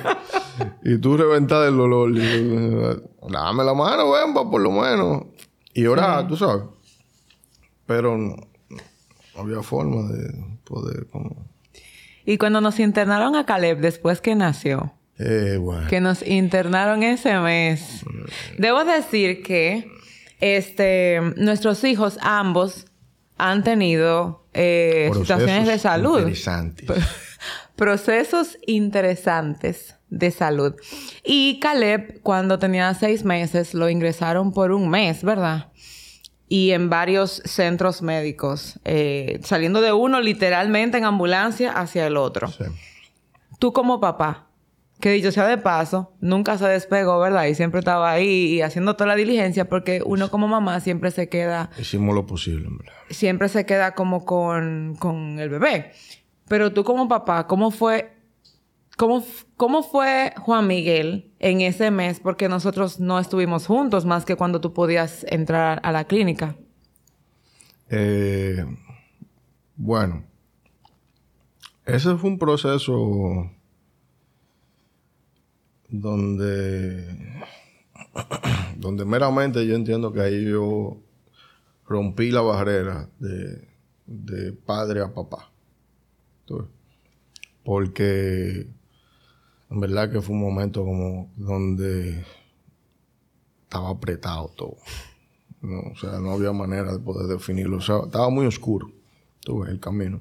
Y 0.83 0.97
tú 0.97 1.17
reventas 1.17 1.65
del 1.65 1.77
dolor. 1.77 2.13
dame 2.13 3.63
la 3.63 3.74
mano, 3.74 4.12
ven, 4.12 4.33
por 4.33 4.62
lo 4.62 4.71
menos. 4.71 5.24
Y 5.74 5.86
orar, 5.86 6.27
tú 6.27 6.36
sabes. 6.36 6.63
Pero 7.86 8.17
no, 8.17 8.36
había 9.38 9.62
forma 9.62 10.12
de 10.12 10.57
poder 10.65 11.07
como... 11.07 11.45
Y 12.25 12.38
cuando 12.38 12.59
nos 12.59 12.79
internaron 12.79 13.36
a 13.36 13.45
Caleb 13.45 13.79
después 13.79 14.21
que 14.21 14.36
nació... 14.36 14.93
Eh, 15.19 15.59
que 15.89 16.00
nos 16.00 16.21
internaron 16.25 17.03
ese 17.03 17.38
mes. 17.39 18.03
Debo 18.57 18.86
decir 18.86 19.41
que 19.41 19.89
este, 20.39 21.19
nuestros 21.38 21.83
hijos 21.83 22.19
ambos 22.21 22.86
han 23.38 23.63
tenido 23.63 24.45
eh, 24.53 25.09
situaciones 25.13 25.67
de 25.67 25.79
salud. 25.79 26.19
Interesantes. 26.19 26.89
Procesos 27.75 28.57
interesantes 28.65 29.95
de 30.09 30.31
salud. 30.31 30.75
Y 31.24 31.59
Caleb, 31.59 32.21
cuando 32.21 32.57
tenía 32.57 32.93
seis 32.93 33.24
meses, 33.24 33.74
lo 33.74 33.89
ingresaron 33.89 34.51
por 34.51 34.71
un 34.71 34.89
mes, 34.89 35.24
¿verdad? 35.24 35.71
Y 36.50 36.71
en 36.71 36.89
varios 36.89 37.41
centros 37.45 38.01
médicos, 38.01 38.79
eh, 38.86 39.39
saliendo 39.43 39.81
de 39.81 39.93
uno 39.93 40.21
literalmente 40.21 40.97
en 40.97 41.05
ambulancia 41.05 41.71
hacia 41.71 42.07
el 42.07 42.17
otro. 42.17 42.51
Tú 43.59 43.74
como 43.74 44.00
papá, 44.00 44.47
que 45.00 45.12
dicho 45.12 45.32
sea 45.32 45.48
de 45.48 45.58
paso, 45.58 46.13
nunca 46.22 46.58
se 46.58 46.68
despegó, 46.68 47.20
¿verdad? 47.20 47.46
Y 47.46 47.56
siempre 47.56 47.80
estaba 47.80 48.12
ahí 48.12 48.62
haciendo 48.62 48.96
toda 48.96 49.10
la 49.10 49.16
diligencia 49.16 49.70
porque 49.70 50.01
uno 50.04 50.32
como 50.32 50.48
mamá 50.48 50.80
siempre 50.80 51.12
se 51.12 51.30
queda... 51.30 51.70
Hicimos 51.77 52.16
lo 52.16 52.25
posible, 52.25 52.68
¿verdad? 52.70 52.94
Siempre 53.10 53.50
se 53.50 53.66
queda 53.66 53.94
como 53.94 54.25
con, 54.25 54.96
con 55.00 55.39
el 55.39 55.50
bebé. 55.50 55.92
Pero 56.48 56.74
tú 56.74 56.84
como 56.84 57.08
papá, 57.08 57.46
¿cómo 57.46 57.70
fue, 57.70 58.12
cómo, 58.96 59.24
cómo 59.56 59.84
fue 59.84 60.34
Juan 60.38 60.66
Miguel 60.66 61.32
en 61.39 61.62
ese 61.62 61.92
mes? 61.92 62.20
Porque 62.20 62.50
nosotros 62.50 63.00
no 63.00 63.20
estuvimos 63.20 63.68
juntos 63.68 64.06
más 64.06 64.25
que 64.25 64.36
cuando 64.36 64.62
tú 64.62 64.74
podías 64.74 65.25
entrar 65.30 65.80
a 65.84 65.92
la 65.92 66.06
clínica. 66.06 66.56
Eh, 67.89 68.66
bueno, 69.75 70.24
ese 71.86 72.16
fue 72.16 72.32
un 72.32 72.39
proceso 72.39 73.51
donde, 75.89 77.44
donde 78.77 79.06
meramente 79.06 79.65
yo 79.65 79.75
entiendo 79.75 80.12
que 80.12 80.22
ahí 80.22 80.46
yo 80.46 80.98
rompí 81.88 82.32
la 82.32 82.41
barrera 82.41 83.10
de, 83.20 83.67
de 84.06 84.53
padre 84.53 85.01
a 85.01 85.13
papá. 85.13 85.51
porque 87.63 88.67
en 89.70 89.79
verdad 89.79 90.12
que 90.12 90.22
fue 90.22 90.36
un 90.36 90.41
momento 90.41 90.84
como 90.84 91.32
donde 91.36 92.25
estaba 93.63 93.89
apretado 93.89 94.50
todo. 94.56 94.77
No, 95.62 95.79
o 95.91 95.96
sea, 95.98 96.20
no 96.20 96.32
había 96.32 96.53
manera 96.53 96.94
de 96.94 97.00
poder 97.00 97.27
definirlo. 97.27 97.79
Estaba 97.79 98.29
muy 98.29 98.46
oscuro. 98.46 98.89
Ves, 99.48 99.70
el 99.70 99.79
camino. 99.79 100.20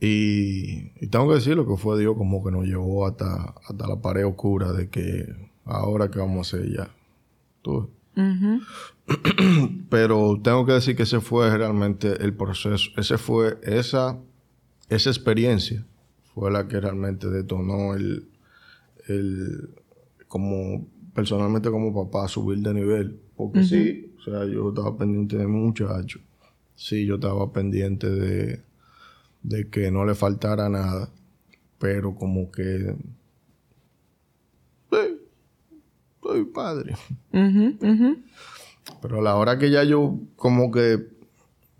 Y, 0.00 0.92
y, 1.00 1.06
tengo 1.10 1.28
que 1.28 1.36
decir 1.36 1.56
lo 1.56 1.66
que 1.66 1.76
fue 1.76 1.98
Dios 1.98 2.16
como 2.16 2.44
que 2.44 2.50
nos 2.50 2.66
llevó 2.66 3.06
hasta, 3.06 3.54
hasta 3.66 3.88
la 3.88 3.96
pared 3.96 4.26
oscura 4.26 4.72
de 4.72 4.90
que 4.90 5.26
ahora 5.64 6.10
qué 6.10 6.18
vamos 6.18 6.52
a 6.52 6.56
hacer 6.56 6.70
ya. 6.70 6.90
¿Tú 7.62 7.90
Pero 9.90 10.40
tengo 10.42 10.64
que 10.64 10.72
decir 10.72 10.96
que 10.96 11.02
ese 11.04 11.20
fue 11.20 11.56
realmente 11.56 12.22
el 12.22 12.34
proceso. 12.34 12.90
Ese 12.96 13.18
fue 13.18 13.58
esa, 13.62 14.18
esa 14.88 15.10
experiencia 15.10 15.84
fue 16.34 16.50
la 16.50 16.66
que 16.68 16.80
realmente 16.80 17.28
detonó 17.28 17.94
el, 17.94 18.28
el 19.08 19.70
como 20.28 20.86
personalmente 21.14 21.70
como 21.70 21.94
papá 21.94 22.28
subir 22.28 22.58
de 22.58 22.74
nivel. 22.74 23.20
Porque 23.36 23.64
sí, 23.64 24.12
o 24.18 24.22
sea, 24.22 24.44
yo 24.46 24.70
estaba 24.70 24.96
pendiente 24.96 25.36
de 25.36 25.46
muchacho. 25.46 26.20
Sí, 26.74 27.06
yo 27.06 27.14
estaba 27.16 27.52
pendiente 27.52 28.10
de, 28.10 28.60
de 29.46 29.70
que 29.70 29.90
no 29.90 30.04
le 30.04 30.14
faltara 30.14 30.68
nada. 30.68 31.08
Pero 31.78 32.14
como 32.14 32.50
que... 32.50 32.96
Sí, 34.90 35.20
soy 36.22 36.44
padre. 36.46 36.94
Pero 37.30 39.18
a 39.18 39.22
la 39.22 39.36
hora 39.36 39.58
que 39.58 39.70
ya 39.70 39.84
yo 39.84 40.18
como 40.36 40.70
que 40.70 41.06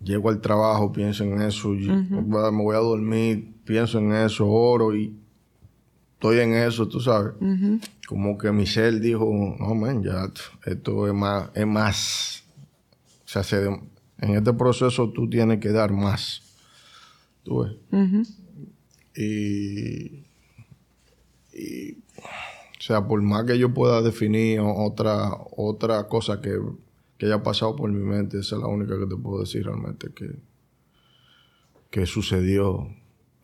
llego 0.01 0.29
al 0.29 0.39
trabajo, 0.39 0.91
pienso 0.91 1.23
en 1.23 1.41
eso, 1.41 1.69
me 1.69 2.63
voy 2.63 2.75
a 2.75 2.79
dormir, 2.79 3.53
pienso 3.65 3.99
en 3.99 4.13
eso, 4.13 4.47
oro 4.47 4.95
y 4.95 5.17
estoy 6.13 6.39
en 6.39 6.53
eso, 6.53 6.87
tú 6.87 6.99
sabes. 6.99 7.33
Como 8.07 8.37
que 8.37 8.51
mi 8.51 8.65
ser 8.65 8.99
dijo, 9.01 9.25
no, 9.59 9.75
man, 9.75 10.03
ya 10.03 10.31
esto 10.65 11.07
es 11.07 11.13
más, 11.13 11.49
es 11.53 11.67
más. 11.67 12.43
O 13.25 13.27
sea, 13.27 13.43
se, 13.43 13.65
en 13.65 14.35
este 14.35 14.53
proceso 14.53 15.09
tú 15.09 15.29
tienes 15.29 15.59
que 15.59 15.71
dar 15.71 15.91
más. 15.91 16.46
¿Tú 17.47 17.63
ves? 17.63 17.77
y, 19.15 20.25
y, 21.53 21.93
o 21.93 22.81
sea, 22.81 23.07
por 23.07 23.21
más 23.21 23.45
que 23.45 23.57
yo 23.57 23.73
pueda 23.73 24.01
definir 24.01 24.59
otra, 24.59 25.29
otra 25.55 26.09
cosa 26.09 26.41
que, 26.41 26.59
que 27.17 27.27
haya 27.27 27.43
pasado 27.43 27.73
por 27.77 27.89
mi 27.89 28.03
mente, 28.03 28.37
esa 28.39 28.57
es 28.57 28.61
la 28.61 28.67
única 28.67 28.99
que 28.99 29.05
te 29.05 29.15
puedo 29.15 29.39
decir 29.39 29.65
realmente 29.65 30.09
que, 30.13 30.35
que 31.89 32.05
sucedió 32.05 32.89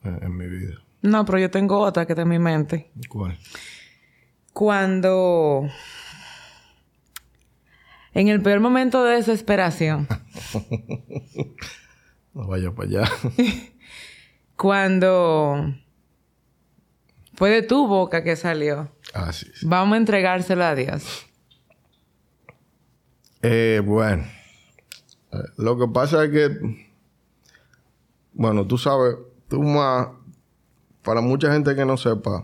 en 0.02 0.36
mi 0.36 0.48
vida. 0.48 0.82
No, 1.00 1.24
pero 1.24 1.38
yo 1.38 1.50
tengo 1.50 1.78
otra 1.78 2.04
que 2.04 2.12
está 2.12 2.22
en 2.22 2.28
mi 2.28 2.38
mente. 2.38 2.90
¿Cuál? 3.08 3.38
Cuando... 4.52 5.66
En 8.12 8.28
el 8.28 8.42
peor 8.42 8.60
momento 8.60 9.02
de 9.02 9.16
desesperación. 9.16 10.06
no 12.34 12.46
vaya 12.46 12.70
para 12.70 12.88
allá. 12.88 13.10
Cuando 14.56 15.74
fue 17.34 17.50
de 17.50 17.62
tu 17.62 17.86
boca 17.86 18.22
que 18.22 18.36
salió. 18.36 18.90
Ah, 19.12 19.32
sí. 19.32 19.46
Vamos 19.62 19.94
a 19.94 19.98
entregárselo 19.98 20.64
a 20.64 20.74
Dios. 20.74 21.26
Eh, 23.42 23.82
bueno. 23.84 24.24
Lo 25.56 25.78
que 25.78 25.88
pasa 25.88 26.24
es 26.24 26.30
que, 26.30 26.88
bueno, 28.32 28.66
tú 28.66 28.78
sabes, 28.78 29.16
tú 29.48 29.62
más 29.62 30.08
para 31.02 31.20
mucha 31.20 31.52
gente 31.52 31.76
que 31.76 31.84
no 31.84 31.96
sepa, 31.96 32.42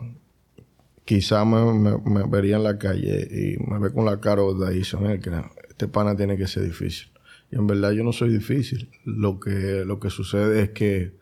quizá 1.03 1.43
me, 1.43 1.97
vería 2.29 2.57
en 2.57 2.63
la 2.63 2.77
calle 2.77 3.27
y 3.31 3.57
me 3.69 3.79
ve 3.79 3.91
con 3.91 4.05
la 4.05 4.19
cara 4.19 4.43
de 4.43 4.67
ahí, 4.67 4.81
que 5.19 5.31
este 5.69 5.87
pana 5.87 6.15
tiene 6.15 6.37
que 6.37 6.47
ser 6.47 6.63
difícil. 6.63 7.11
Y 7.51 7.55
en 7.55 7.67
verdad 7.67 7.91
yo 7.91 8.03
no 8.03 8.13
soy 8.13 8.29
difícil. 8.29 8.89
Lo 9.03 9.39
que, 9.39 9.83
lo 9.85 9.99
que 9.99 10.09
sucede 10.09 10.61
es 10.61 10.69
que 10.69 11.17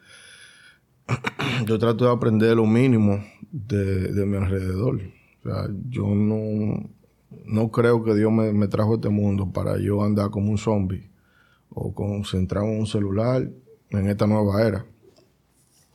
yo 1.65 1.79
trato 1.79 2.05
de 2.05 2.11
aprender 2.11 2.55
lo 2.55 2.65
mínimo 2.65 3.23
de, 3.51 4.25
mi 4.25 4.37
alrededor. 4.37 5.01
O 5.39 5.43
sea, 5.43 5.69
yo 5.89 6.07
no, 6.07 6.89
no 7.45 7.71
creo 7.71 8.03
que 8.03 8.15
Dios 8.15 8.31
me, 8.31 8.51
me, 8.53 8.67
trajo 8.67 8.93
a 8.93 8.95
este 8.95 9.09
mundo 9.09 9.51
para 9.51 9.79
yo 9.79 10.03
andar 10.03 10.29
como 10.29 10.51
un 10.51 10.57
zombie 10.57 11.09
o 11.69 11.93
concentrado 11.93 12.67
en 12.67 12.79
un 12.79 12.87
celular 12.87 13.49
en 13.89 14.07
esta 14.07 14.27
nueva 14.27 14.65
era. 14.65 14.85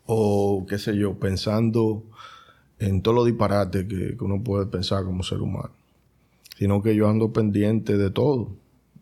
O 0.07 0.66
qué 0.68 0.79
sé 0.79 0.96
yo, 0.96 1.18
pensando 1.18 2.05
en 2.79 3.03
todo 3.03 3.14
lo 3.14 3.24
disparate 3.24 3.87
que, 3.87 4.16
uno 4.20 4.42
puede 4.42 4.66
pensar 4.66 5.05
como 5.05 5.22
ser 5.22 5.40
humano, 5.40 5.72
sino 6.57 6.83
que 6.83 6.94
yo 6.94 7.09
ando 7.09 7.33
pendiente 7.33 7.96
de 7.96 8.11
todo. 8.11 8.57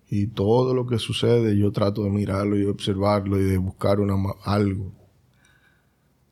Y 0.08 0.26
todo 0.26 0.74
lo 0.74 0.86
que 0.86 0.98
sucede 0.98 1.56
yo 1.56 1.72
trato 1.72 2.04
de 2.04 2.10
mirarlo 2.10 2.58
y 2.58 2.66
observarlo 2.66 3.40
y 3.40 3.44
de 3.44 3.56
buscar 3.56 3.98
una, 3.98 4.14
algo, 4.44 4.92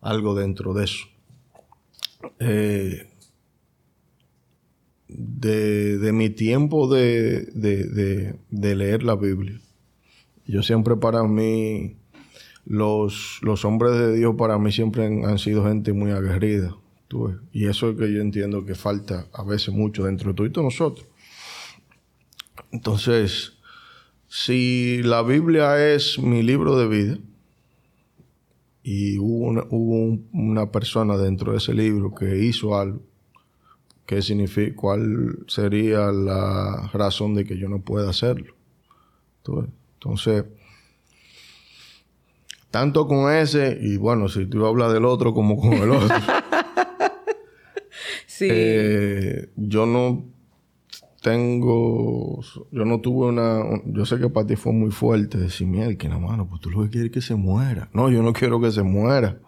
algo 0.01 0.35
dentro 0.35 0.75
de 0.75 0.85
eso. 0.85 1.07
Eh, 2.39 3.07
de, 5.09 6.11
mi 6.13 6.31
tiempo 6.31 6.93
de, 6.93 7.47
de 8.51 8.75
leer 8.75 9.03
la 9.03 9.17
Biblia, 9.17 9.61
yo 10.47 10.63
siempre 10.63 10.97
para 10.97 11.23
mí 11.25 11.97
los, 12.65 13.39
los 13.43 13.65
hombres 13.65 13.93
de 13.93 14.17
Dios 14.17 14.35
para 14.37 14.59
mí 14.59 14.73
siempre 14.73 15.05
han, 15.05 15.39
sido 15.39 15.65
gente 15.65 15.93
muy 15.93 16.11
aguerrida. 16.13 16.77
Y 17.53 17.67
eso 17.67 17.91
es 17.91 17.97
que 17.97 18.13
yo 18.13 18.21
entiendo 18.21 18.65
que 18.65 18.77
falta 18.77 19.27
a 19.33 19.43
veces 19.43 19.75
mucho 19.75 20.05
dentro 20.05 20.33
de 20.33 20.51
todos 20.51 20.65
nosotros. 20.65 21.09
Entonces, 22.71 23.55
si 24.29 25.03
la 25.03 25.23
Biblia 25.23 25.93
es 25.93 26.21
mi 26.21 26.45
libro 26.45 26.79
de 26.79 26.87
vida 26.87 27.19
y 28.83 29.19
hubo 29.19 29.49
una, 29.49 29.65
hubo 29.71 30.19
una 30.33 30.71
persona 30.71 31.17
dentro 31.17 31.53
de 31.53 31.59
ese 31.59 31.75
libro 31.75 32.15
que 32.15 32.39
hizo 32.39 32.79
algo, 32.79 33.03
¿qué 34.07 34.23
significa? 34.23 34.75
¿Cuál 34.77 35.39
sería 35.47 36.11
la 36.13 36.91
razón 36.93 37.35
de 37.35 37.45
que 37.45 37.59
yo 37.59 37.69
no 37.69 37.81
pueda 37.81 38.11
hacerlo? 38.11 38.55
Entonces, 39.95 40.45
tanto 42.71 43.07
con 43.07 43.33
ese, 43.33 43.79
y 43.81 43.97
bueno, 43.97 44.29
si 44.29 44.47
tú 44.47 44.65
hablas 44.67 44.93
del 44.93 45.05
otro 45.05 45.35
como 45.35 45.57
con 45.57 45.75
el 45.75 45.91
otro. 45.91 46.17
sí. 48.27 48.49
Eh, 48.51 49.51
yo 49.57 49.87
no 49.87 50.25
tengo, 51.21 52.41
yo 52.71 52.85
no 52.85 53.01
tuve 53.01 53.29
una, 53.29 53.63
yo 53.87 54.07
sé 54.07 54.19
que 54.19 54.29
para 54.29 54.47
ti 54.47 54.57
fue 54.57 54.73
muy 54.73 54.91
fuerte 54.91 55.39
decir, 55.39 55.67
miel, 55.67 55.97
que 55.97 56.09
no, 56.09 56.21
mano, 56.21 56.49
pues 56.49 56.61
tú 56.61 56.71
lo 56.71 56.83
que 56.83 56.91
quieres 56.91 57.11
es 57.11 57.15
que 57.15 57.21
se 57.21 57.35
muera. 57.35 57.89
No, 57.93 58.11
yo 58.11 58.23
no 58.23 58.33
quiero 58.33 58.61
que 58.61 58.71
se 58.71 58.83
muera. 58.83 59.39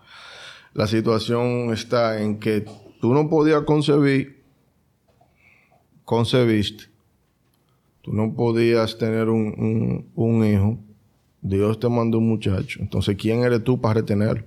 La 0.75 0.87
situación 0.87 1.73
está 1.73 2.23
en 2.23 2.39
que 2.39 2.65
tú 3.01 3.15
no 3.15 3.29
podías 3.29 3.63
concebir, 3.63 4.43
concebiste, 6.05 6.85
tú 8.03 8.13
no 8.13 8.35
podías 8.35 8.99
tener 8.99 9.29
un, 9.29 10.11
un 10.15 10.45
hijo 10.45 10.79
Dios 11.43 11.81
te 11.81 11.89
mandó 11.89 12.19
un 12.19 12.29
muchacho. 12.29 12.81
Entonces, 12.81 13.17
¿quién 13.17 13.43
eres 13.43 13.63
tú 13.65 13.81
para 13.81 13.95
retenerlo? 13.95 14.45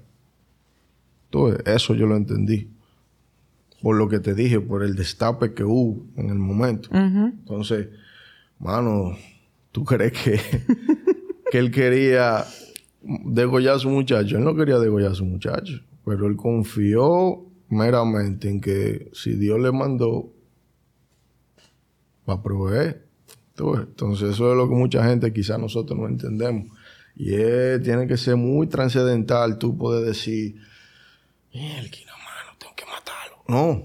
Entonces, 1.26 1.62
eso 1.68 1.94
yo 1.94 2.08
lo 2.08 2.16
entendí. 2.16 2.70
Por 3.86 3.98
lo 3.98 4.10
que 4.10 4.19
te 4.19 4.34
dije, 4.34 4.60
por 4.60 4.82
el 4.82 4.95
destape 4.95 5.54
que 5.54 5.63
hubo 5.63 6.08
en 6.15 6.32
el 6.32 6.39
momento. 6.39 6.89
Entonces, 6.91 7.89
mano, 8.58 9.15
¿tú 9.71 9.86
crees 9.86 10.12
que, 10.12 10.39
que 11.52 11.60
él 11.60 11.69
quería 11.69 12.45
degollar 13.04 13.76
a 13.76 13.78
su 13.78 13.91
muchacho? 13.91 14.39
Él 14.39 14.43
no 14.43 14.56
quería 14.56 14.80
degollar 14.80 15.12
a 15.12 15.13
su 15.13 15.24
muchacho. 15.24 15.84
Pero 16.04 16.26
él 16.26 16.36
confió 16.36 17.45
meramente 17.69 18.50
en 18.50 18.60
que 18.60 19.12
si 19.13 19.36
Dios 19.36 19.60
le 19.60 19.71
mandó, 19.71 20.34
va 22.28 22.34
a 22.34 22.41
proveer. 22.41 23.06
Entonces, 23.56 24.32
eso 24.32 24.50
es 24.50 24.58
lo 24.58 24.67
que 24.67 24.74
mucha 24.74 25.08
gente 25.08 25.32
quizás 25.32 25.60
nosotros 25.60 26.00
no 26.00 26.08
entendemos. 26.08 26.76
Y 27.15 27.36
tiene 27.84 28.08
que 28.08 28.17
ser 28.17 28.36
muy 28.36 28.65
trascendental 28.65 29.60
tú 29.60 29.78
puedes 29.78 30.04
decir, 30.04 30.56
que 31.52 31.60
matarlo. 31.60 32.14
No, 33.47 33.84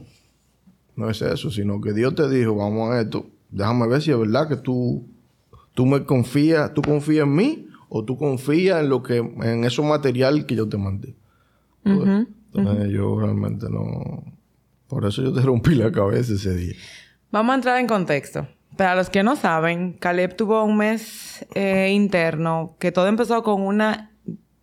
no 0.97 1.11
es 1.11 1.23
eso, 1.23 1.51
sino 1.51 1.81
que 1.81 1.93
Dios 1.93 2.15
te 2.15 2.29
dijo, 2.29 2.55
vamos 2.55 2.91
a 2.91 3.01
esto, 3.01 3.27
déjame 3.51 3.87
ver 3.89 4.03
si 4.03 4.11
es 4.11 4.19
verdad 4.19 4.49
que 4.49 4.57
tú, 4.57 5.07
tú 5.75 5.87
me 5.87 6.05
confías, 6.05 6.73
tú 6.75 6.83
confías 6.83 7.27
en 7.27 7.35
mí 7.35 7.67
o 7.89 8.05
tú 8.05 8.17
confías 8.17 8.81
en 8.81 8.89
lo 8.89 9.03
que, 9.03 9.19
en 9.19 9.65
eso 9.65 9.83
material 9.83 10.47
que 10.47 10.57
yo 10.57 10.69
te 10.69 10.77
mandé. 10.77 11.15
Entonces 11.85 12.91
yo 12.91 13.19
realmente 13.19 13.67
no, 13.71 14.25
por 14.89 15.07
eso 15.07 15.23
yo 15.23 15.33
te 15.33 15.41
rompí 15.41 15.75
la 15.75 15.93
cabeza 15.93 16.35
ese 16.35 16.55
día. 16.55 16.75
Vamos 17.31 17.53
a 17.53 17.55
entrar 17.57 17.79
en 17.79 17.87
contexto. 17.87 18.47
Para 18.77 18.95
los 18.95 19.11
que 19.11 19.23
no 19.23 19.37
saben, 19.37 19.93
Caleb 19.93 20.37
tuvo 20.37 20.65
un 20.65 20.77
mes 20.77 21.45
eh, 21.55 21.91
interno 21.93 22.77
que 22.79 22.93
todo 22.93 23.09
empezó 23.09 23.43
con 23.43 23.63
una 23.63 24.11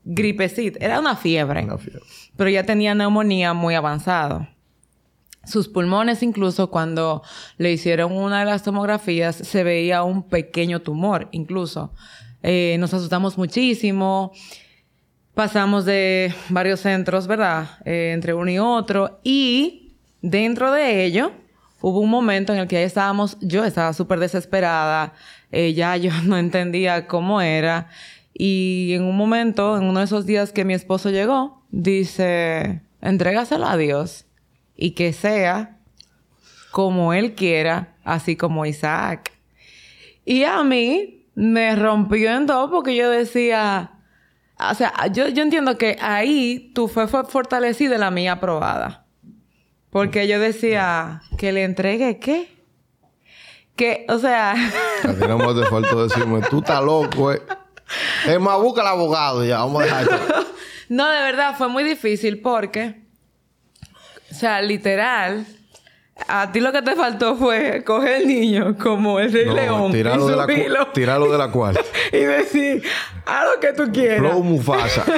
gripecita. 0.03 0.79
Era 0.83 0.99
una 0.99 1.15
fiebre. 1.15 1.63
Una 1.63 1.77
fiebre. 1.77 2.01
Pero 2.36 2.49
ya 2.49 2.65
tenía 2.65 2.95
neumonía 2.95 3.53
muy 3.53 3.75
avanzado. 3.75 4.47
Sus 5.47 5.67
pulmones, 5.67 6.21
incluso 6.23 6.69
cuando 6.69 7.23
le 7.57 7.71
hicieron 7.71 8.12
una 8.12 8.39
de 8.39 8.45
las 8.45 8.63
tomografías, 8.63 9.36
se 9.36 9.63
veía 9.63 10.03
un 10.03 10.23
pequeño 10.23 10.81
tumor, 10.81 11.29
incluso. 11.31 11.93
Eh, 12.43 12.77
nos 12.79 12.93
asustamos 12.93 13.38
muchísimo. 13.38 14.31
Pasamos 15.33 15.86
de 15.86 16.33
varios 16.49 16.81
centros, 16.81 17.27
¿verdad? 17.27 17.79
Eh, 17.86 18.12
entre 18.13 18.33
uno 18.33 18.51
y 18.51 18.60
otro. 18.60 19.19
Y 19.23 19.93
dentro 20.21 20.71
de 20.71 21.05
ello, 21.05 21.31
hubo 21.81 21.99
un 21.99 22.10
momento 22.10 22.53
en 22.53 22.60
el 22.60 22.67
que 22.67 22.75
ya 22.75 22.83
estábamos, 22.83 23.38
yo 23.41 23.63
estaba 23.63 23.93
súper 23.93 24.19
desesperada. 24.19 25.13
Eh, 25.51 25.73
ya 25.73 25.95
yo 25.97 26.12
no 26.23 26.38
entendía 26.38 27.07
cómo 27.07 27.41
era. 27.41 27.89
Y 28.33 28.91
en 28.93 29.03
un 29.03 29.17
momento, 29.17 29.77
en 29.77 29.86
uno 29.86 29.99
de 29.99 30.05
esos 30.05 30.25
días 30.25 30.51
que 30.51 30.65
mi 30.65 30.73
esposo 30.73 31.10
llegó, 31.10 31.63
dice, 31.71 32.81
entrégaselo 33.01 33.65
a 33.65 33.77
Dios 33.77 34.27
y 34.78 34.92
que 34.92 35.12
sea 35.12 35.78
como 36.72 37.13
Él 37.13 37.34
quiera, 37.34 37.96
así 38.04 38.36
como 38.36 38.66
Isaac. 38.66 39.32
Y 40.24 40.44
a 40.44 40.63
mí 40.63 41.26
me 41.34 41.76
rompió 41.76 42.32
en 42.36 42.46
dos 42.46 42.70
porque 42.70 42.96
yo 42.96 43.10
decía, 43.10 43.92
o 44.60 44.74
sea, 44.76 45.08
yo, 45.08 45.28
yo 45.28 45.44
entiendo 45.44 45.78
que 45.78 45.98
ahí 46.00 46.72
tu 46.74 46.88
fe 46.88 47.08
fue 47.08 47.26
fortalecida 47.26 47.96
y 47.96 48.00
la 48.00 48.12
mía 48.12 48.34
aprobada. 48.34 49.06
Porque 49.90 50.28
yo 50.28 50.40
decía, 50.40 51.22
que 51.38 51.52
le 51.52 51.63
entregue 51.63 52.20
qué? 52.20 52.56
Que, 53.76 54.06
o 54.10 54.20
sea... 54.20 54.52
A 55.04 55.13
ti 55.13 55.28
no 55.28 55.60
te 55.60 55.66
faltó 55.68 56.08
decirme, 56.08 56.42
tú 56.42 56.60
estás 56.60 56.84
loco, 56.84 57.32
eh. 57.32 57.42
Es 58.28 58.40
más, 58.40 58.60
busca 58.60 58.82
al 58.82 58.88
abogado 58.88 59.46
ya, 59.46 59.60
vamos 59.60 59.82
a 59.82 59.86
dejar 59.86 60.08
No, 60.90 61.10
de 61.10 61.22
verdad, 61.22 61.56
fue 61.58 61.70
muy 61.70 61.84
difícil 61.84 62.42
porque 62.42 63.07
o 64.32 64.34
sea, 64.34 64.62
literal, 64.62 65.46
a 66.28 66.52
ti 66.52 66.60
lo 66.60 66.72
que 66.72 66.82
te 66.82 66.96
faltó 66.96 67.36
fue 67.36 67.84
coger 67.84 68.22
el 68.22 68.28
niño 68.28 68.78
como 68.78 69.20
el 69.20 69.32
rey 69.32 69.46
león 69.46 69.92
tirarlo, 69.92 70.28
de 70.28 70.70
la, 70.70 70.92
tirarlo 70.92 71.32
de 71.32 71.38
la 71.38 71.52
cual. 71.52 71.80
Y 72.12 72.18
decir, 72.18 72.84
haz 73.26 73.46
lo 73.54 73.60
que 73.60 73.74
tú 73.74 73.92
quieras. 73.92 74.32
Flow 74.32 74.44
Mufasa. 74.44 75.06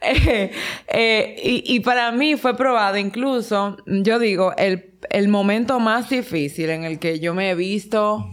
eh, 0.00 0.52
eh, 0.88 1.36
y, 1.42 1.74
y, 1.74 1.80
para 1.80 2.12
mí 2.12 2.36
fue 2.36 2.56
probado. 2.56 2.96
Incluso, 2.96 3.76
yo 3.86 4.18
digo, 4.18 4.54
el, 4.56 4.94
el 5.10 5.28
momento 5.28 5.80
más 5.80 6.10
difícil 6.10 6.70
en 6.70 6.84
el 6.84 6.98
que 6.98 7.18
yo 7.20 7.34
me 7.34 7.50
he 7.50 7.54
visto 7.54 8.30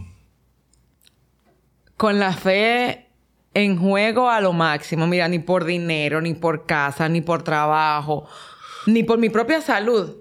con 1.96 2.18
la 2.18 2.32
fe 2.32 3.03
en 3.54 3.78
juego 3.78 4.28
a 4.28 4.40
lo 4.40 4.52
máximo. 4.52 5.06
Mira, 5.06 5.28
ni 5.28 5.38
por 5.38 5.64
dinero, 5.64 6.20
ni 6.20 6.34
por 6.34 6.66
casa, 6.66 7.08
ni 7.08 7.20
por 7.20 7.42
trabajo 7.42 8.28
ni 8.86 9.02
por 9.02 9.18
mi 9.18 9.28
propia 9.28 9.60
salud. 9.60 10.16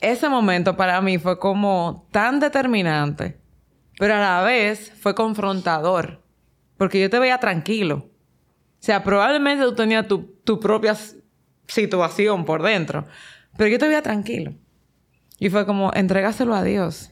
Ese 0.00 0.28
momento 0.28 0.76
para 0.76 1.00
mí 1.00 1.18
fue 1.18 1.38
como 1.38 2.06
tan 2.10 2.40
determinante, 2.40 3.38
pero 3.98 4.14
a 4.14 4.20
la 4.20 4.42
vez 4.42 4.92
fue 5.00 5.14
confrontador, 5.14 6.22
porque 6.76 7.00
yo 7.00 7.08
te 7.08 7.18
veía 7.18 7.38
tranquilo. 7.38 8.10
O 8.80 8.86
sea, 8.86 9.02
probablemente 9.02 9.64
tú 9.64 9.74
tenías 9.74 10.06
tu, 10.06 10.36
tu 10.44 10.60
propia 10.60 10.96
situación 11.66 12.44
por 12.44 12.62
dentro, 12.62 13.06
pero 13.56 13.68
yo 13.70 13.78
te 13.78 13.86
veía 13.86 14.02
tranquilo. 14.02 14.54
Y 15.38 15.48
fue 15.48 15.64
como, 15.64 15.90
entregárselo 15.94 16.54
a 16.54 16.62
Dios. 16.62 17.10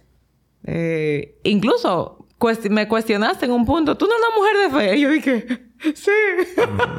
Eh, 0.65 1.41
incluso 1.45 2.22
me 2.71 2.89
cuestionaste 2.89 3.47
en 3.47 3.53
un 3.53 3.65
punto, 3.65 3.97
tú 3.97 4.07
no 4.07 4.13
eres 4.13 4.27
una 4.29 4.37
mujer 4.37 4.57
de 4.57 4.79
fe. 4.79 4.97
Y 4.97 5.01
yo 5.01 5.11
dije, 5.11 5.63
sí. 5.95 6.11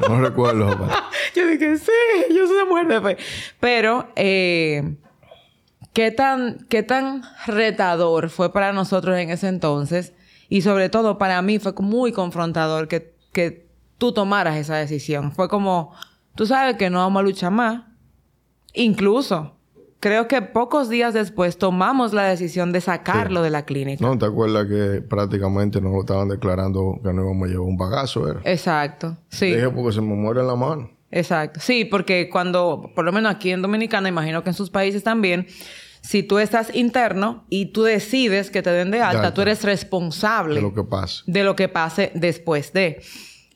No, 0.08 0.20
recuerdo. 0.20 0.88
yo 1.34 1.46
dije, 1.46 1.76
sí, 1.78 1.92
yo 2.30 2.46
soy 2.46 2.56
una 2.56 2.64
mujer 2.64 2.86
de 2.88 3.00
fe. 3.00 3.16
Pero, 3.60 4.08
eh, 4.16 4.96
¿qué, 5.92 6.10
tan, 6.10 6.66
¿qué 6.68 6.82
tan 6.82 7.22
retador 7.46 8.30
fue 8.30 8.52
para 8.52 8.72
nosotros 8.72 9.18
en 9.18 9.30
ese 9.30 9.48
entonces? 9.48 10.14
Y 10.48 10.62
sobre 10.62 10.88
todo 10.88 11.18
para 11.18 11.40
mí 11.42 11.58
fue 11.58 11.72
muy 11.78 12.12
confrontador 12.12 12.88
que, 12.88 13.14
que 13.32 13.66
tú 13.98 14.12
tomaras 14.12 14.56
esa 14.56 14.76
decisión. 14.76 15.32
Fue 15.32 15.48
como, 15.48 15.94
tú 16.34 16.46
sabes 16.46 16.76
que 16.76 16.90
no 16.90 16.98
vamos 16.98 17.20
a 17.20 17.24
luchar 17.24 17.50
más. 17.50 17.82
Incluso 18.72 19.53
creo 20.04 20.28
que 20.28 20.42
pocos 20.42 20.90
días 20.90 21.14
después 21.14 21.56
tomamos 21.56 22.12
la 22.12 22.24
decisión 22.24 22.72
de 22.72 22.82
sacarlo 22.82 23.40
de 23.40 23.48
la 23.48 23.64
clínica. 23.64 24.04
No, 24.04 24.18
¿te 24.18 24.26
acuerdas 24.26 24.66
que 24.66 25.00
prácticamente 25.00 25.80
nos 25.80 25.92
lo 25.92 26.00
estaban 26.00 26.28
declarando 26.28 27.00
que 27.02 27.10
no 27.14 27.22
íbamos 27.22 27.48
a 27.48 27.52
llevar 27.52 27.66
un 27.66 27.78
bagazo? 27.78 28.28
Era? 28.28 28.40
Exacto, 28.44 29.16
sí. 29.30 29.46
Dije 29.46 29.70
porque 29.70 29.92
se 29.92 30.02
me 30.02 30.14
muere 30.14 30.40
en 30.40 30.48
la 30.48 30.56
mano. 30.56 30.90
Exacto. 31.10 31.58
Sí, 31.58 31.86
porque 31.86 32.28
cuando, 32.28 32.90
por 32.94 33.06
lo 33.06 33.12
menos 33.12 33.34
aquí 33.34 33.50
en 33.50 33.62
Dominicana, 33.62 34.06
imagino 34.10 34.42
que 34.42 34.50
en 34.50 34.54
sus 34.54 34.68
países 34.68 35.02
también, 35.02 35.46
si 36.02 36.22
tú 36.22 36.38
estás 36.38 36.76
interno 36.76 37.46
y 37.48 37.72
tú 37.72 37.84
decides 37.84 38.50
que 38.50 38.60
te 38.60 38.68
den 38.68 38.90
de 38.90 39.00
alta, 39.00 39.32
tú 39.32 39.40
eres 39.40 39.64
responsable 39.64 40.56
de 40.56 40.60
lo 40.60 40.74
que 40.74 40.84
pase. 40.84 41.22
De 41.26 41.44
lo 41.44 41.56
que 41.56 41.70
pase 41.70 42.12
después 42.14 42.74
de. 42.74 43.00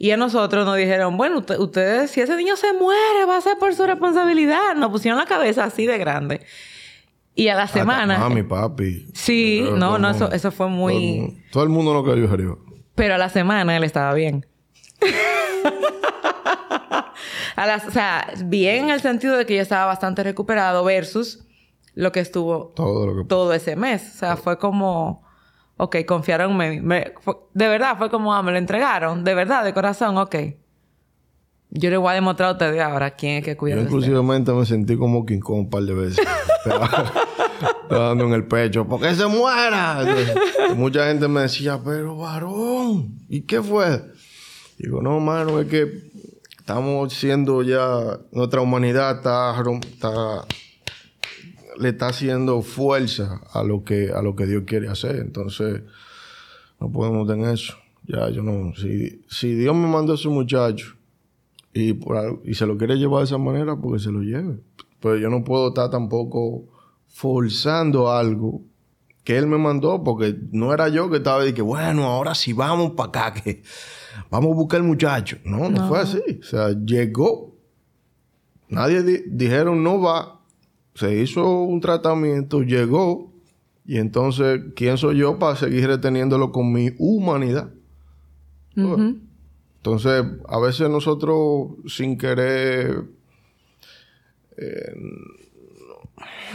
Y 0.01 0.13
a 0.13 0.17
nosotros 0.17 0.65
nos 0.65 0.77
dijeron, 0.77 1.17
bueno, 1.17 1.45
ustedes, 1.59 2.13
si 2.13 2.21
ese 2.21 2.37
niño 2.37 2.57
se 2.57 2.73
muere, 2.73 3.25
va 3.27 3.37
a 3.37 3.41
ser 3.41 3.59
por 3.59 3.75
su 3.75 3.85
responsabilidad. 3.85 4.77
Nos 4.77 4.91
pusieron 4.91 5.19
la 5.19 5.27
cabeza 5.27 5.65
así 5.65 5.87
de 5.87 5.99
grande. 5.99 6.41
Y 7.35 7.49
a 7.49 7.57
la 7.57 7.67
semana. 7.67 8.25
Ah, 8.25 8.31
mi 8.31 8.45
papi. 8.45 9.09
Sí, 9.15 9.65
no, 9.75 9.99
no, 9.99 10.11
eso, 10.11 10.31
eso 10.31 10.53
fue 10.53 10.69
muy. 10.69 11.43
Todo 11.51 11.65
el, 11.65 11.69
mundo, 11.69 11.95
lo 11.95 12.05
que 12.05 12.21
yo 12.21 12.59
Pero 12.95 13.15
a 13.15 13.19
la 13.19 13.29
semana 13.29 13.77
él 13.77 13.83
estaba 13.83 14.15
bien. 14.15 14.47
a 17.57 17.67
las, 17.67 17.87
o 17.87 17.91
sea, 17.91 18.33
bien 18.45 18.85
en 18.85 18.91
el 18.91 19.01
sentido 19.01 19.37
de 19.37 19.47
que 19.47 19.57
ya 19.57 19.63
estaba 19.63 19.87
bastante 19.87 20.23
recuperado 20.23 20.85
versus 20.85 21.45
lo 21.95 22.13
que 22.13 22.21
estuvo 22.21 22.73
todo, 22.75 23.07
lo 23.07 23.23
que... 23.23 23.29
todo 23.29 23.53
ese 23.53 23.75
mes. 23.75 24.15
O 24.15 24.19
sea, 24.19 24.37
fue 24.37 24.59
como 24.59 25.28
ok, 25.79 25.97
confiaron 26.07 26.61
en 26.61 26.87
mí. 26.87 26.97
de 27.55 27.69
verdad, 27.69 27.97
fue 27.97 28.11
como, 28.11 28.35
ah, 28.35 28.43
me 28.43 28.53
lo 28.53 28.59
entregaron. 28.59 29.25
De 29.25 29.35
verdad, 29.35 29.65
de 29.65 29.73
corazón, 29.73 30.19
ok. 30.19 30.37
Yo 31.71 31.91
le 31.91 31.97
voy 31.97 32.13
a 32.13 32.15
demostrar 32.15 32.51
a 32.51 32.53
ustedes 32.53 32.81
ahora 32.81 33.11
quién 33.11 33.37
es 33.37 33.45
que 33.45 33.57
cuida 33.57 33.77
Yo 33.77 33.83
inclusivamente 33.83 34.53
me 34.53 34.65
sentí 34.65 34.97
como 34.97 35.27
King 35.27 35.41
Kong 35.41 35.59
un 35.59 35.71
par 35.71 35.83
de 35.83 35.95
veces. 35.95 36.27
Estaba 37.83 38.09
dando 38.09 38.25
en 38.25 38.33
el 38.33 38.47
pecho. 38.47 38.87
¿Por 38.87 39.01
qué 39.01 39.15
se 39.15 39.27
muera? 39.27 40.05
mucha 40.77 41.09
gente 41.09 41.29
me 41.29 41.43
decía, 41.43 41.81
pero 41.83 42.17
varón, 42.17 43.19
¿y 43.29 43.43
qué 43.43 43.63
fue? 43.63 44.03
Digo, 44.79 45.03
no, 45.03 45.21
mano, 45.21 45.61
es 45.61 45.69
que 45.69 46.11
estamos 46.59 47.13
siendo 47.13 47.63
ya... 47.63 48.19
Nuestra 48.33 48.61
humanidad 48.61 49.17
está, 49.17 49.55
está 49.81 50.47
le 51.79 51.91
está 51.91 52.09
haciendo 52.09 52.63
fuerza 52.63 53.41
a 53.53 53.63
lo 53.63 53.85
que, 53.85 54.11
a 54.13 54.23
lo 54.23 54.37
que 54.37 54.47
Dios 54.47 54.65
quiere 54.67 54.89
hacer. 54.89 55.17
Entonces, 55.17 55.83
no 56.81 56.91
podemos 56.91 57.27
tener 57.27 57.55
eso. 57.55 57.75
Ya, 58.07 58.31
yo 58.31 58.43
no. 58.43 58.75
Si, 58.75 59.23
si 59.29 59.55
Dios 59.55 59.75
me 59.77 59.87
mandó 59.87 60.13
a 60.13 60.15
ese 60.15 60.29
muchacho 60.29 60.97
y, 61.73 61.93
por, 61.93 62.41
y 62.45 62.55
se 62.55 62.67
lo 62.67 62.77
quiere 62.79 62.97
llevar 62.97 63.21
de 63.21 63.27
esa 63.27 63.39
manera, 63.39 63.77
porque 63.77 63.99
se 64.03 64.11
lo 64.11 64.21
lleve. 64.23 64.61
Pero 65.01 65.17
yo 65.17 65.29
no 65.31 65.45
puedo 65.45 65.69
estar 65.69 65.91
tampoco 65.91 66.65
forzando 67.07 68.11
algo 68.11 68.63
que 69.25 69.37
Él 69.37 69.47
me 69.47 69.59
mandó, 69.59 70.03
porque 70.03 70.37
no 70.53 70.73
era 70.73 70.89
yo 70.89 71.11
que 71.11 71.19
estaba 71.19 71.45
diciendo, 71.45 71.67
bueno, 71.67 72.05
ahora 72.05 72.35
sí 72.35 72.55
vamos 72.55 72.93
para 72.93 73.29
acá, 73.29 73.43
que 73.43 73.63
vamos 74.31 74.53
a 74.53 74.55
buscar 74.55 74.81
el 74.81 74.87
muchacho. 74.87 75.37
No, 75.45 75.69
no, 75.69 75.87
fue 75.87 76.01
así. 76.01 76.41
O 76.41 76.45
sea, 76.45 76.71
llegó. 76.71 77.55
Nadie 78.71 79.03
dijeron 79.03 79.83
no 79.83 80.01
va, 80.01 80.38
se 80.99 81.15
hizo 81.15 81.63
un 81.63 81.81
tratamiento, 81.81 82.63
llegó, 82.63 83.33
y 83.87 83.99
entonces, 83.99 84.61
¿quién 84.75 84.99
soy 84.99 85.19
yo 85.19 85.39
para 85.39 85.55
seguir 85.57 85.87
reteniéndolo 85.87 86.51
con 86.51 86.73
mi 86.73 86.91
humanidad? 86.99 87.71
Entonces, 88.75 90.25
a 90.49 90.59
veces 90.59 90.91
nosotros, 90.91 91.69
sin 91.87 92.19
querer, 92.19 93.05
eh, 94.57 94.93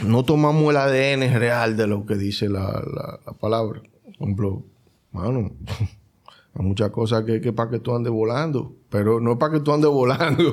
no 0.06 0.24
tomamos 0.24 0.70
el 0.70 0.76
ADN 0.76 1.38
real 1.38 1.76
de 1.76 1.86
lo 1.86 2.04
que 2.04 2.16
dice 2.16 2.48
la, 2.48 3.18
palabra. 3.40 3.82
Por 4.04 4.12
ejemplo, 4.12 4.62
mano, 5.10 5.52
hay 6.54 6.64
muchas 6.64 6.90
cosas 6.90 7.24
que, 7.24 7.40
que 7.40 7.52
para 7.52 7.70
que 7.70 7.78
tú 7.78 7.94
andes 7.94 8.12
volando, 8.12 8.74
pero 8.90 9.20
no 9.20 9.32
es 9.32 9.38
para 9.38 9.54
que 9.54 9.60
tú 9.60 9.72
andes 9.72 9.90
volando 9.90 10.44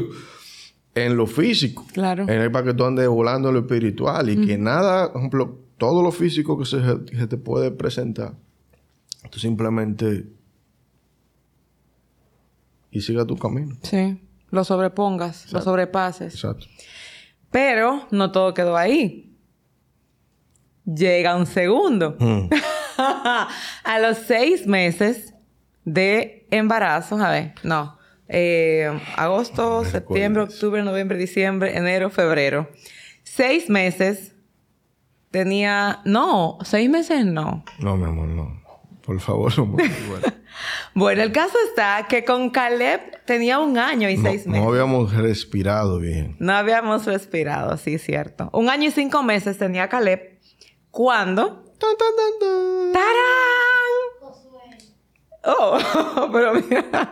en 0.95 1.15
lo 1.17 1.27
físico. 1.27 1.85
Claro. 1.93 2.23
En 2.23 2.41
el 2.41 2.51
para 2.51 2.65
que 2.65 2.73
tú 2.73 2.85
andes 2.85 3.07
volando 3.07 3.49
en 3.49 3.55
lo 3.55 3.61
espiritual 3.61 4.29
y 4.29 4.45
que 4.45 4.57
nada, 4.57 5.11
por 5.11 5.21
ejemplo, 5.21 5.59
todo 5.77 6.03
lo 6.03 6.11
físico 6.11 6.57
que 6.57 6.65
se, 6.65 6.79
te 7.27 7.37
puede 7.37 7.71
presentar, 7.71 8.33
tú 9.29 9.39
simplemente 9.39 10.27
y 12.91 13.01
siga 13.01 13.25
tu 13.25 13.37
camino. 13.37 13.75
Sí, 13.83 14.21
lo 14.49 14.63
sobrepongas, 14.63 15.51
lo 15.53 15.61
sobrepases. 15.61 16.35
Exacto. 16.35 16.67
Pero 17.49 18.07
no 18.11 18.31
todo 18.31 18.53
quedó 18.53 18.75
ahí. 18.75 19.35
Llega 20.85 21.35
un 21.35 21.45
segundo. 21.45 22.17
Mm. 22.19 22.49
a 22.97 23.99
los 24.01 24.17
seis 24.17 24.67
meses 24.67 25.33
de 25.85 26.47
embarazo, 26.51 27.15
a 27.17 27.31
ver, 27.31 27.55
no, 27.63 27.97
eh, 28.33 28.89
agosto, 29.17 29.83
septiembre, 29.83 30.43
octubre, 30.43 30.81
noviembre, 30.83 31.17
diciembre, 31.17 31.75
enero, 31.75 32.09
febrero. 32.09 32.69
Seis 33.23 33.69
meses 33.69 34.33
tenía, 35.31 35.99
no, 36.05 36.57
seis 36.63 36.89
meses 36.89 37.25
no. 37.25 37.65
No, 37.79 37.97
mi 37.97 38.05
amor, 38.05 38.27
no. 38.29 38.61
Por 39.05 39.19
favor, 39.19 39.57
no 39.57 39.65
me 39.65 39.89
bueno. 40.07 40.27
bueno, 40.93 41.23
el 41.23 41.31
caso 41.33 41.57
está 41.67 42.05
que 42.07 42.23
con 42.23 42.51
Caleb 42.51 43.01
tenía 43.25 43.59
un 43.59 43.77
año 43.77 44.09
y 44.09 44.15
seis 44.15 44.47
meses. 44.47 44.63
No 44.63 44.69
habíamos 44.69 45.13
respirado 45.13 45.99
bien. 45.99 46.37
No 46.39 46.53
habíamos 46.53 47.05
respirado, 47.05 47.75
sí, 47.75 47.97
cierto. 47.97 48.49
Un 48.53 48.69
año 48.69 48.87
y 48.87 48.91
cinco 48.91 49.23
meses 49.23 49.57
tenía 49.57 49.89
Caleb 49.89 50.39
cuando... 50.89 51.63
Tan, 51.77 51.97
tan, 51.97 52.15
tan, 52.15 52.39
tan. 52.39 52.93
¡Tarán! 52.93 53.51
Oh, 55.43 56.29
pero 56.31 56.53
mira. 56.53 57.11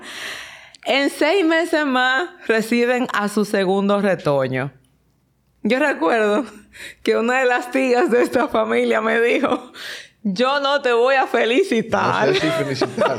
En 0.86 1.10
seis 1.10 1.46
meses 1.46 1.86
más 1.86 2.30
reciben 2.48 3.08
a 3.14 3.28
su 3.28 3.46
segundo 3.46 4.02
retoño. 4.02 4.72
Yo 5.64 5.80
recuerdo 5.80 6.46
que 7.04 7.18
una 7.18 7.40
de 7.40 7.46
las 7.46 7.72
tías 7.72 8.10
de 8.10 8.22
esta 8.22 8.48
familia 8.48 9.02
me 9.02 9.20
dijo, 9.20 9.72
yo 10.24 10.60
no 10.60 10.82
te 10.82 10.94
voy 10.94 11.16
a 11.16 11.28
felicitar. 11.28 12.30
No 12.30 12.34
sé 12.34 12.40
si 12.40 12.48
felicitar. 12.48 13.18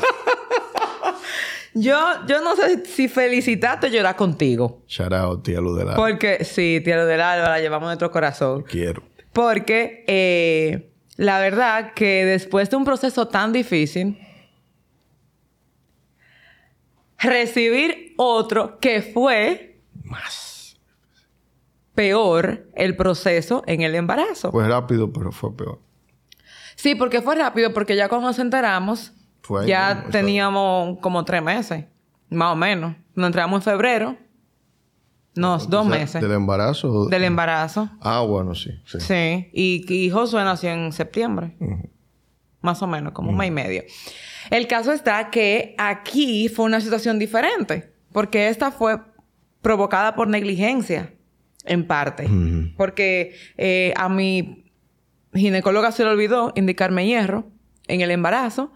yo, 1.74 1.98
yo 2.26 2.40
no 2.40 2.56
sé 2.56 2.84
si 2.86 3.08
felicitarte 3.08 3.88
o 3.88 3.90
llorar 3.90 4.16
contigo. 4.16 4.82
Shout 4.86 5.12
out, 5.12 5.42
tía 5.42 5.60
Luz 5.60 5.76
del 5.78 5.88
Alba. 5.88 5.96
Porque, 5.96 6.44
sí, 6.44 6.80
tía 6.82 6.96
Luz 6.96 7.08
del 7.08 7.20
Alba, 7.20 7.50
la 7.50 7.60
llevamos 7.60 7.86
en 7.86 7.88
nuestro 7.88 8.10
corazón. 8.10 8.62
Quiero. 8.62 9.02
Porque 9.32 10.04
eh, 10.06 10.92
la 11.16 11.38
verdad 11.40 11.92
que 11.92 12.24
después 12.24 12.70
de 12.70 12.76
un 12.76 12.84
proceso 12.84 13.28
tan 13.28 13.52
difícil, 13.52 14.18
recibir 17.22 18.14
otro 18.16 18.78
que 18.78 19.02
fue 19.02 19.80
Más. 20.04 20.78
peor 21.94 22.66
el 22.74 22.96
proceso 22.96 23.62
en 23.66 23.82
el 23.82 23.94
embarazo. 23.94 24.50
Fue 24.50 24.66
rápido, 24.68 25.12
pero 25.12 25.32
fue 25.32 25.54
peor. 25.56 25.80
Sí, 26.76 26.94
porque 26.94 27.20
fue 27.20 27.34
rápido, 27.36 27.72
porque 27.74 27.94
ya 27.96 28.08
cuando 28.08 28.28
nos 28.28 28.38
enteramos, 28.38 29.12
Fue 29.42 29.66
ya 29.66 29.88
mismo, 29.88 30.00
eso. 30.02 30.10
teníamos 30.10 30.98
como 31.00 31.24
tres 31.24 31.42
meses, 31.42 31.84
más 32.30 32.52
o 32.52 32.56
menos. 32.56 32.96
Nos 33.14 33.26
entramos 33.26 33.58
en 33.66 33.72
febrero, 33.72 34.16
no, 35.34 35.58
dos 35.58 35.86
meses 35.86 36.20
¿Del 36.22 36.32
embarazo? 36.32 37.06
del 37.06 37.22
em- 37.22 37.28
embarazo. 37.32 37.90
Ah, 38.00 38.20
bueno, 38.22 38.54
sí. 38.54 38.70
Sí. 38.86 39.00
Sí, 39.00 39.50
y, 39.52 39.94
y 40.06 40.10
Josué 40.10 40.42
nació 40.42 40.70
en 40.70 40.92
septiembre. 40.92 41.54
Más 42.62 42.82
o 42.82 42.86
menos, 42.86 43.12
como 43.12 43.30
un 43.30 43.36
mes 43.36 43.48
y 43.48 43.50
medio. 43.52 43.82
El 44.50 44.66
caso 44.66 44.92
está 44.92 45.30
que 45.30 45.74
aquí 45.78 46.48
fue 46.48 46.64
una 46.66 46.80
situación 46.80 47.18
diferente, 47.18 47.92
porque 48.12 48.48
esta 48.48 48.70
fue 48.70 48.98
provocada 49.62 50.14
por 50.14 50.28
negligencia, 50.28 51.14
en 51.64 51.86
parte. 51.86 52.28
Porque 52.76 53.34
eh, 53.56 53.92
a 53.96 54.08
mi 54.08 54.64
ginecóloga 55.34 55.92
se 55.92 56.04
le 56.04 56.10
olvidó 56.10 56.52
indicarme 56.56 57.06
hierro 57.06 57.46
en 57.86 58.00
el 58.00 58.10
embarazo 58.10 58.72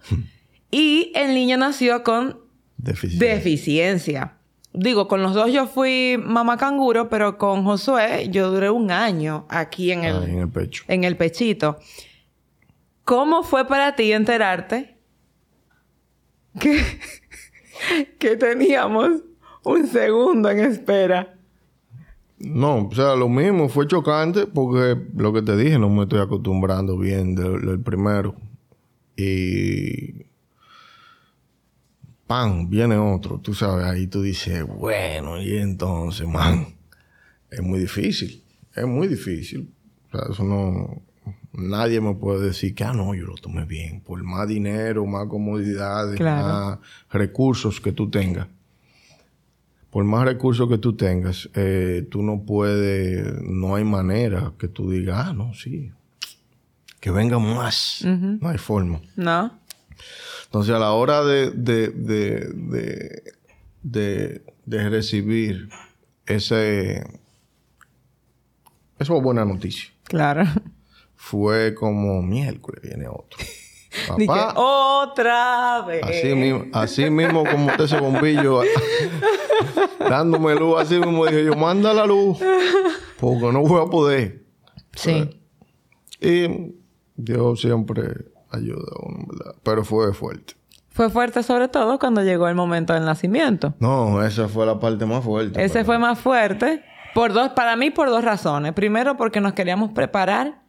y 0.71 1.13
el 1.15 1.35
niño 1.35 1.57
nació 1.57 2.03
con 2.03 2.39
Deficiencia. 2.77 3.35
deficiencia. 3.35 4.33
Digo, 4.73 5.07
con 5.09 5.23
los 5.23 5.35
dos 5.35 5.53
yo 5.53 5.67
fui 5.67 6.17
mamá 6.23 6.57
canguro, 6.57 7.09
pero 7.09 7.39
con 7.39 7.65
Josué 7.65 8.29
yo 8.31 8.51
duré 8.51 8.71
un 8.71 8.91
año 8.91 9.47
aquí 9.49 9.93
en 9.93 10.05
el, 10.05 10.17
Ah, 10.17 10.25
en 10.27 10.39
el 10.41 10.49
pecho. 10.49 10.85
en 10.89 11.05
el 11.05 11.17
pechito. 11.17 11.79
¿Cómo 13.05 13.43
fue 13.43 13.67
para 13.67 13.95
ti 13.97 14.13
enterarte 14.13 14.97
que, 16.59 16.83
que 18.19 18.37
teníamos 18.37 19.23
un 19.63 19.87
segundo 19.87 20.51
en 20.51 20.61
espera? 20.61 21.35
No, 22.39 22.89
o 22.89 22.95
sea, 22.95 23.15
lo 23.15 23.29
mismo, 23.29 23.69
fue 23.69 23.87
chocante 23.87 24.47
porque 24.47 25.01
lo 25.17 25.33
que 25.33 25.43
te 25.43 25.57
dije, 25.57 25.79
no 25.79 25.89
me 25.89 26.03
estoy 26.03 26.21
acostumbrando 26.21 26.99
bien 26.99 27.35
del, 27.35 27.65
del 27.65 27.81
primero. 27.81 28.35
Y. 29.17 30.25
¡Pam! 32.27 32.69
Viene 32.69 32.97
otro, 32.97 33.39
tú 33.39 33.55
sabes, 33.55 33.85
ahí 33.85 34.07
tú 34.07 34.23
dices, 34.23 34.67
bueno, 34.67 35.41
y 35.41 35.57
entonces, 35.59 36.27
man, 36.27 36.67
es 37.51 37.63
muy 37.63 37.79
difícil, 37.79 38.43
es 38.75 38.87
muy 38.87 39.09
difícil. 39.09 39.71
O 40.09 40.11
sea, 40.11 40.33
eso 40.33 40.45
no. 40.45 41.03
Nadie 41.57 42.01
me 42.01 42.15
puede 42.15 42.47
decir 42.47 42.75
que, 42.75 42.85
ah, 42.85 42.93
no, 42.93 43.15
yo 43.15 43.25
lo 43.27 43.35
tomé 43.37 43.65
bien. 43.65 44.01
Por 44.01 44.23
más 44.23 44.49
dinero, 44.49 45.07
más 45.07 45.27
comodidades, 45.29 46.17
Claro. 46.17 46.47
más 46.47 46.79
recursos 47.11 47.81
que 47.81 47.93
tú 47.93 48.11
tengas 48.11 48.49
por 49.95 50.03
más 50.03 50.25
recursos 50.25 50.69
que 50.69 50.79
tú 50.79 50.97
tengas, 50.97 51.49
eh, 51.55 52.05
tú 52.11 52.21
no 52.21 52.43
puedes, 52.45 53.41
no 53.45 53.77
hay 53.77 53.85
manera 53.85 54.53
que 54.59 54.67
tú 54.67 54.91
digas, 54.91 55.29
ah, 55.29 55.33
no, 55.33 55.55
sí, 55.55 55.93
que 56.99 57.13
venga 57.13 57.39
más. 57.39 58.01
No 58.05 58.49
hay 58.49 58.59
forma. 58.59 59.01
¿No? 59.15 59.57
Entonces, 60.47 60.75
a 60.75 60.81
la 60.81 60.91
hora 60.91 61.23
de, 61.23 61.53
de, 61.53 61.91
de, 63.85 64.43
de, 64.65 64.89
recibir 64.91 65.69
ese, 66.27 67.07
eso 68.99 69.17
es 69.17 69.23
buena 69.23 69.45
noticia. 69.45 69.91
Claro. 70.03 70.43
Fue 71.27 71.75
como 71.75 72.21
miércoles 72.21 72.83
viene 72.83 73.09
otro. 73.09 73.39
Dije, 74.19 74.31
otra 74.57 75.81
vez. 75.87 76.03
Así 76.03 76.35
mismo, 76.35 76.65
así 76.75 77.09
mismo 77.09 77.45
como 77.51 77.67
usted 77.69 77.85
ese 77.85 77.99
bombillo 77.99 78.61
dándome 79.99 80.55
luz, 80.55 80.81
así 80.81 80.99
mismo 80.99 81.25
dije 81.25 81.47
yo, 81.47 81.55
manda 81.57 81.95
la 81.95 82.05
luz, 82.05 82.39
porque 83.19 83.53
no 83.53 83.63
voy 83.63 83.87
a 83.87 83.91
poder. 83.91 84.43
Sí. 84.97 85.41
Y 86.21 86.75
Dios 87.17 87.63
siempre 87.63 88.27
ayuda 88.51 88.85
a 88.95 89.07
uno, 89.07 89.25
¿verdad? 89.27 89.55
Pero 89.63 89.83
fue 89.83 90.13
fuerte. 90.13 90.55
Fue 90.91 91.09
fuerte 91.09 91.43
sobre 91.43 91.69
todo 91.69 91.99
cuando 91.99 92.23
llegó 92.23 92.49
el 92.49 92.55
momento 92.55 92.93
del 92.93 93.07
nacimiento. 93.07 93.73
No, 93.79 94.23
esa 94.23 94.47
fue 94.49 94.67
la 94.67 94.79
parte 94.79 95.07
más 95.07 95.25
fuerte. 95.25 95.65
Ese 95.65 95.73
pero- 95.73 95.87
fue 95.87 95.99
más 95.99 96.19
fuerte 96.19 96.85
por 97.15 97.33
dos, 97.33 97.49
para 97.51 97.77
mí 97.77 97.91
por 97.91 98.11
dos 98.11 98.23
razones. 98.23 98.75
Primero 98.75 99.17
porque 99.17 99.41
nos 99.41 99.55
queríamos 99.55 99.93
preparar 99.93 100.64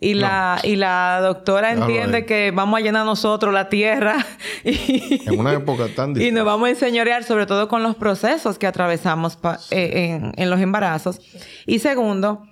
y 0.00 0.14
la, 0.14 0.60
y 0.62 0.76
la 0.76 1.18
doctora 1.22 1.72
entiende 1.72 2.18
ahí. 2.18 2.24
que 2.26 2.52
vamos 2.52 2.78
a 2.78 2.82
llenar 2.82 3.04
nosotros 3.04 3.52
la 3.52 3.68
tierra 3.68 4.24
y, 4.64 5.22
En 5.28 5.40
una 5.40 5.52
época 5.54 5.88
tan 5.94 6.10
y 6.10 6.14
difícil. 6.14 6.34
nos 6.34 6.44
vamos 6.44 6.68
a 6.68 6.70
enseñorear 6.70 7.24
sobre 7.24 7.46
todo 7.46 7.66
con 7.68 7.82
los 7.82 7.96
procesos 7.96 8.58
que 8.58 8.66
atravesamos 8.68 9.36
pa- 9.36 9.58
eh, 9.72 10.10
en, 10.20 10.32
en 10.36 10.50
los 10.50 10.60
embarazos. 10.60 11.20
Y 11.66 11.80
segundo, 11.80 12.44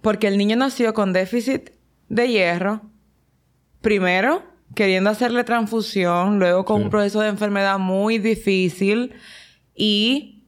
porque 0.00 0.28
el 0.28 0.38
niño 0.38 0.54
nació 0.56 0.94
con 0.94 1.12
déficit 1.12 1.70
de 2.08 2.28
hierro. 2.28 2.82
Primero, 3.80 4.44
queriendo 4.74 5.10
hacerle 5.10 5.44
transfusión, 5.44 6.38
luego 6.38 6.64
con 6.64 6.78
Sí. 6.78 6.84
un 6.84 6.90
proceso 6.90 7.20
de 7.20 7.28
enfermedad 7.28 7.78
muy 7.80 8.18
difícil 8.18 9.14
y, 9.74 10.44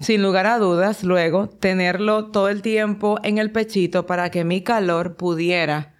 sin 0.00 0.20
lugar 0.22 0.46
a 0.46 0.58
dudas, 0.58 1.04
luego 1.04 1.48
tenerlo 1.48 2.26
todo 2.32 2.48
el 2.48 2.60
tiempo 2.60 3.20
en 3.22 3.38
el 3.38 3.52
pechito 3.52 4.04
para 4.04 4.30
que 4.30 4.42
mi 4.44 4.62
calor 4.62 5.14
pudiera 5.16 5.91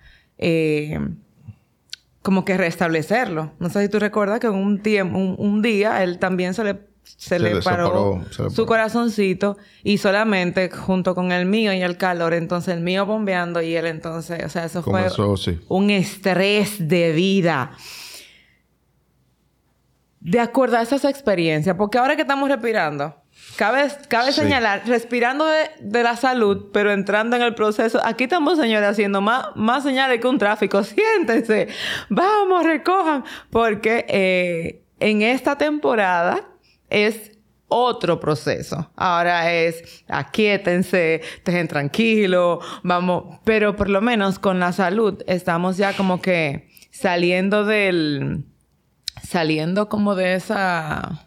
eh, 0.42 0.98
como 2.20 2.44
que 2.44 2.56
restablecerlo. 2.56 3.52
No 3.58 3.70
sé 3.70 3.82
si 3.82 3.88
tú 3.88 3.98
recuerdas 3.98 4.40
que 4.40 4.48
un, 4.48 4.80
tiempo, 4.82 5.16
un, 5.18 5.36
un 5.38 5.62
día 5.62 6.02
él 6.02 6.18
también 6.18 6.54
se 6.54 6.64
le, 6.64 6.80
se 7.04 7.38
Se 7.38 7.38
le 7.38 7.60
paró 7.62 7.86
separó, 7.86 8.24
se 8.30 8.42
le 8.44 8.50
su 8.50 8.56
paró. 8.56 8.66
corazoncito 8.66 9.56
y 9.82 9.98
solamente 9.98 10.70
junto 10.70 11.14
con 11.14 11.32
el 11.32 11.46
mío 11.46 11.72
y 11.72 11.82
el 11.82 11.96
calor, 11.96 12.34
entonces 12.34 12.74
el 12.74 12.80
mío 12.80 13.06
bombeando 13.06 13.60
y 13.62 13.74
él 13.74 13.86
entonces, 13.86 14.44
o 14.44 14.48
sea, 14.48 14.64
eso 14.66 14.82
fue 14.82 15.08
sí. 15.36 15.60
un 15.68 15.90
estrés 15.90 16.88
de 16.88 17.12
vida. 17.12 17.72
De 20.20 20.38
acuerdo 20.38 20.76
a 20.76 20.82
esas 20.82 21.04
experiencias, 21.04 21.74
porque 21.76 21.98
ahora 21.98 22.14
que 22.14 22.22
estamos 22.22 22.48
respirando, 22.48 23.16
cabe, 23.56 23.88
cabe 24.08 24.32
Sí. 24.32 24.40
señalar, 24.40 24.82
respirando 24.86 25.46
de, 25.46 25.70
de 25.80 26.02
la 26.02 26.16
salud, 26.16 26.70
pero 26.72 26.92
entrando 26.92 27.36
en 27.36 27.42
el 27.42 27.54
proceso, 27.54 28.00
aquí 28.04 28.24
estamos, 28.24 28.58
señores, 28.58 28.88
haciendo 28.88 29.20
más, 29.20 29.46
más 29.54 29.82
señales 29.82 30.20
que 30.20 30.26
un 30.28 30.38
tráfico. 30.38 30.82
Siéntense, 30.84 31.68
vamos, 32.08 32.64
recojan, 32.64 33.24
porque 33.50 34.04
eh, 34.08 34.82
en 35.00 35.22
esta 35.22 35.56
temporada 35.58 36.48
es 36.90 37.32
otro 37.68 38.20
proceso. 38.20 38.90
Ahora 38.96 39.50
es 39.50 40.04
aquíétense, 40.08 41.22
dejen 41.44 41.68
tranquilo, 41.68 42.60
vamos, 42.82 43.38
pero 43.44 43.76
por 43.76 43.88
lo 43.88 44.02
menos 44.02 44.38
con 44.38 44.60
la 44.60 44.72
salud 44.72 45.22
estamos 45.26 45.78
ya 45.78 45.96
como 45.96 46.20
que 46.20 46.68
saliendo 46.90 47.64
del 47.64 48.44
saliendo 49.26 49.88
como 49.88 50.14
de 50.14 50.34
esa 50.34 51.26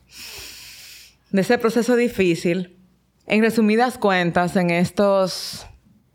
de 1.31 1.41
ese 1.41 1.57
proceso 1.57 1.95
difícil. 1.95 2.77
En 3.27 3.41
resumidas 3.41 3.97
cuentas, 3.97 4.55
en 4.55 4.69
estos 4.69 5.65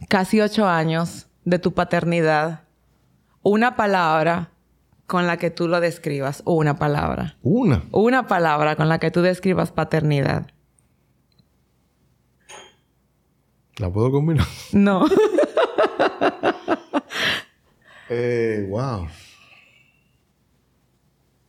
casi 0.08 0.40
ocho 0.40 0.66
años 0.66 1.28
de 1.44 1.58
tu 1.58 1.74
paternidad, 1.74 2.62
una 3.42 3.76
palabra 3.76 4.52
con 5.06 5.26
la 5.26 5.38
que 5.38 5.50
tú 5.50 5.66
lo 5.66 5.80
describas, 5.80 6.42
una 6.44 6.78
palabra. 6.78 7.36
Una. 7.42 7.82
Una 7.90 8.28
palabra 8.28 8.76
con 8.76 8.88
la 8.88 8.98
que 8.98 9.10
tú 9.10 9.22
describas 9.22 9.72
paternidad. 9.72 10.46
¿La 13.78 13.90
puedo 13.90 14.12
combinar? 14.12 14.46
No. 14.72 15.06
Eh, 18.12 18.66
wow. 18.68 19.06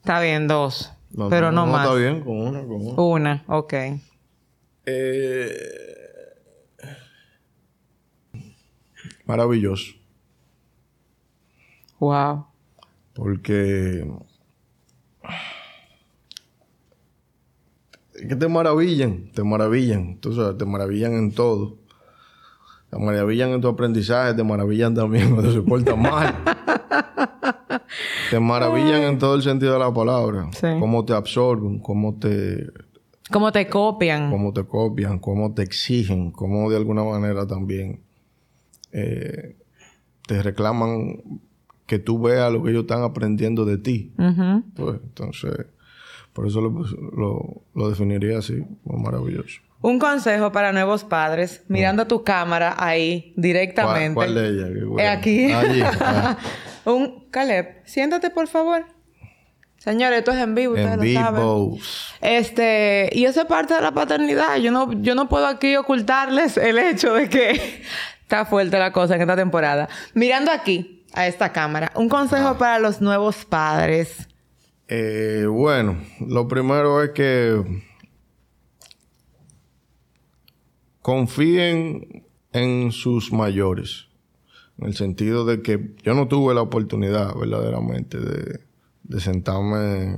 Está 0.02 0.20
bien, 0.20 0.48
dos. 0.48 0.92
Pero 1.30 1.52
no, 1.52 1.66
más. 1.66 1.86
Está 1.86 1.96
bien, 1.96 2.22
con 2.22 2.38
una, 2.38 2.62
con 2.62 2.88
una. 2.88 3.02
Una, 3.02 3.44
ok. 3.48 3.74
Eh, 4.86 5.62
maravilloso. 9.26 9.94
Wow. 12.00 12.48
Porque 13.14 14.08
que 18.28 18.36
te 18.36 18.48
maravillan, 18.48 19.32
te 19.34 19.44
maravillan, 19.44 20.18
tú 20.18 20.34
sabes, 20.34 20.58
te 20.58 20.66
maravillan 20.66 21.14
en 21.14 21.32
todo. 21.32 21.78
Te 22.90 22.98
maravillan 22.98 23.52
en 23.52 23.62
tu 23.62 23.68
aprendizaje, 23.68 24.34
te 24.34 24.44
maravillan 24.44 24.94
también 24.94 25.34
cuando 25.34 25.52
se 25.52 25.62
portan 25.62 26.02
mal. 26.02 26.36
te 28.32 28.40
maravillan 28.40 29.04
en 29.04 29.20
todo 29.20 29.36
el 29.36 29.42
sentido 29.42 29.74
de 29.74 29.80
la 29.80 29.94
palabra. 29.94 30.50
Cómo 30.80 31.04
te 31.04 31.14
absorben, 31.14 31.80
cómo 31.80 32.18
te... 32.18 32.66
Cómo 33.30 33.52
te 33.52 33.68
copian. 33.68 34.32
Cómo 34.32 34.54
te 34.54 34.64
copian, 34.64 35.20
cómo 35.20 35.54
te 35.54 35.64
exigen, 35.64 36.32
cómo 36.32 36.70
de 36.70 36.78
alguna 36.78 37.04
manera 37.04 37.46
también 37.46 38.00
eh, 38.94 39.58
te 40.26 40.42
reclaman 40.42 41.22
que 41.86 42.00
tú 42.00 42.22
veas 42.22 42.52
lo 42.54 42.64
que 42.64 42.72
ellos 42.72 42.84
están 42.84 43.04
aprendiendo 43.04 43.66
de 43.66 43.78
ti. 43.78 44.14
pues, 44.76 45.00
entonces, 45.04 45.66
por 46.32 46.48
eso 46.48 46.62
lo, 46.62 47.64
lo, 47.76 47.90
definiría 47.90 48.38
así, 48.38 48.64
maravilloso. 48.86 49.60
Un 49.82 50.00
consejo 50.00 50.54
para 50.54 50.72
nuevos 50.72 51.04
padres, 51.04 51.66
mirando 51.68 52.04
a 52.04 52.08
tu 52.08 52.24
cámara 52.24 52.76
ahí 52.78 53.34
directamente. 53.36 54.14
¿Cuál, 54.14 54.36
de 54.36 54.50
ellas? 54.50 54.70
Eh, 55.00 55.08
aquí. 55.08 55.52
Allí. 55.52 55.82
Un 56.86 57.30
Caleb, 57.30 57.82
siéntate 57.86 58.30
por 58.30 58.48
favor. 58.48 58.86
Señores, 59.78 60.20
esto 60.20 60.32
es 60.32 60.38
en 60.38 60.54
vivo, 60.54 60.74
ustedes 60.74 60.98
lo 60.98 61.22
saben. 61.22 61.82
Este, 62.22 63.10
y 63.14 63.26
eso 63.26 63.42
es 63.42 63.48
parte 63.48 63.74
de 63.74 63.82
la 63.82 63.92
paternidad. 63.92 64.58
Yo 64.58 64.72
no, 64.72 64.94
yo 65.02 65.16
no 65.16 65.28
puedo 65.28 65.48
aquí 65.48 65.76
ocultarles 65.76 66.58
el 66.58 66.78
hecho 66.78 67.16
de 67.16 67.30
que 67.30 67.52
está 68.22 68.46
fuerte 68.46 68.78
la 68.78 68.92
cosa 68.92 69.16
en 69.16 69.22
esta 69.22 69.36
temporada. 69.36 69.90
Mirando 70.14 70.52
aquí, 70.52 71.02
a 71.14 71.28
esta 71.28 71.52
cámara, 71.52 71.92
un 71.96 72.10
consejo 72.10 72.50
ah. 72.50 72.58
para 72.58 72.80
los 72.80 73.02
nuevos 73.02 73.46
padres. 73.46 74.28
Eh, 74.88 75.46
bueno, 75.50 75.98
lo 76.20 76.48
primero 76.48 77.02
es 77.04 77.12
que 77.12 77.64
confíen 81.02 82.26
en 82.52 82.92
sus 82.92 83.32
mayores. 83.32 84.08
En 84.82 84.88
el 84.88 84.96
sentido 84.96 85.46
de 85.46 85.62
que 85.62 85.94
yo 86.04 86.14
no 86.14 86.28
tuve 86.28 86.54
la 86.54 86.62
oportunidad 86.62 87.36
verdaderamente 87.36 88.20
de, 88.20 88.60
sentarme 89.20 90.18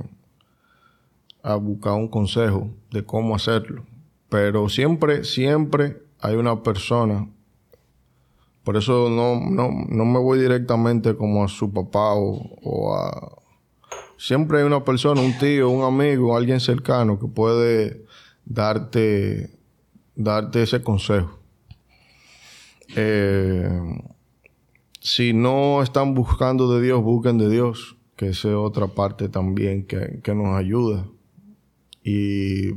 a 1.42 1.56
buscar 1.56 1.92
un 1.92 2.08
consejo 2.08 2.70
de 2.90 3.04
cómo 3.04 3.36
hacerlo. 3.36 3.84
Pero 4.28 4.68
siempre, 4.68 5.24
siempre 5.24 6.02
hay 6.20 6.36
una 6.36 6.62
persona. 6.62 7.28
Por 8.62 8.76
eso 8.76 9.10
no, 9.10 9.38
no, 9.38 10.04
me 10.04 10.18
voy 10.18 10.38
directamente 10.38 11.14
como 11.14 11.44
a 11.44 11.48
su 11.48 11.72
papá 11.72 12.14
o, 12.14 12.96
a... 12.96 13.36
Siempre 14.16 14.58
hay 14.58 14.64
una 14.64 14.84
persona, 14.84 15.20
un 15.20 15.36
tío, 15.38 15.68
un 15.68 15.84
amigo, 15.84 16.36
alguien 16.36 16.60
cercano 16.60 17.18
que 17.18 17.26
puede 17.26 18.04
darte 18.46 19.50
darte 20.14 20.62
ese 20.62 20.82
consejo. 20.82 21.38
Eh, 22.96 23.68
si 25.04 25.34
no 25.34 25.82
están 25.82 26.14
buscando 26.14 26.74
de 26.74 26.80
Dios, 26.80 27.02
busquen 27.02 27.36
de 27.36 27.50
Dios, 27.50 27.98
que 28.16 28.30
esa 28.30 28.48
es 28.48 28.54
otra 28.54 28.86
parte 28.86 29.28
también 29.28 29.86
que, 29.86 30.34
nos 30.34 30.56
ayuda. 30.56 31.06
Y 32.02 32.72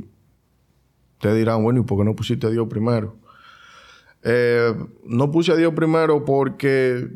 te 1.20 1.34
dirán, 1.34 1.62
bueno, 1.62 1.80
¿y 1.80 1.84
por 1.84 1.98
qué 1.98 2.04
no 2.04 2.14
pusiste 2.14 2.46
a 2.46 2.50
Dios 2.50 2.68
primero? 2.68 3.16
Eh, 4.22 4.74
no 5.06 5.30
puse 5.30 5.52
a 5.52 5.56
Dios 5.56 5.72
primero 5.72 6.26
porque 6.26 7.08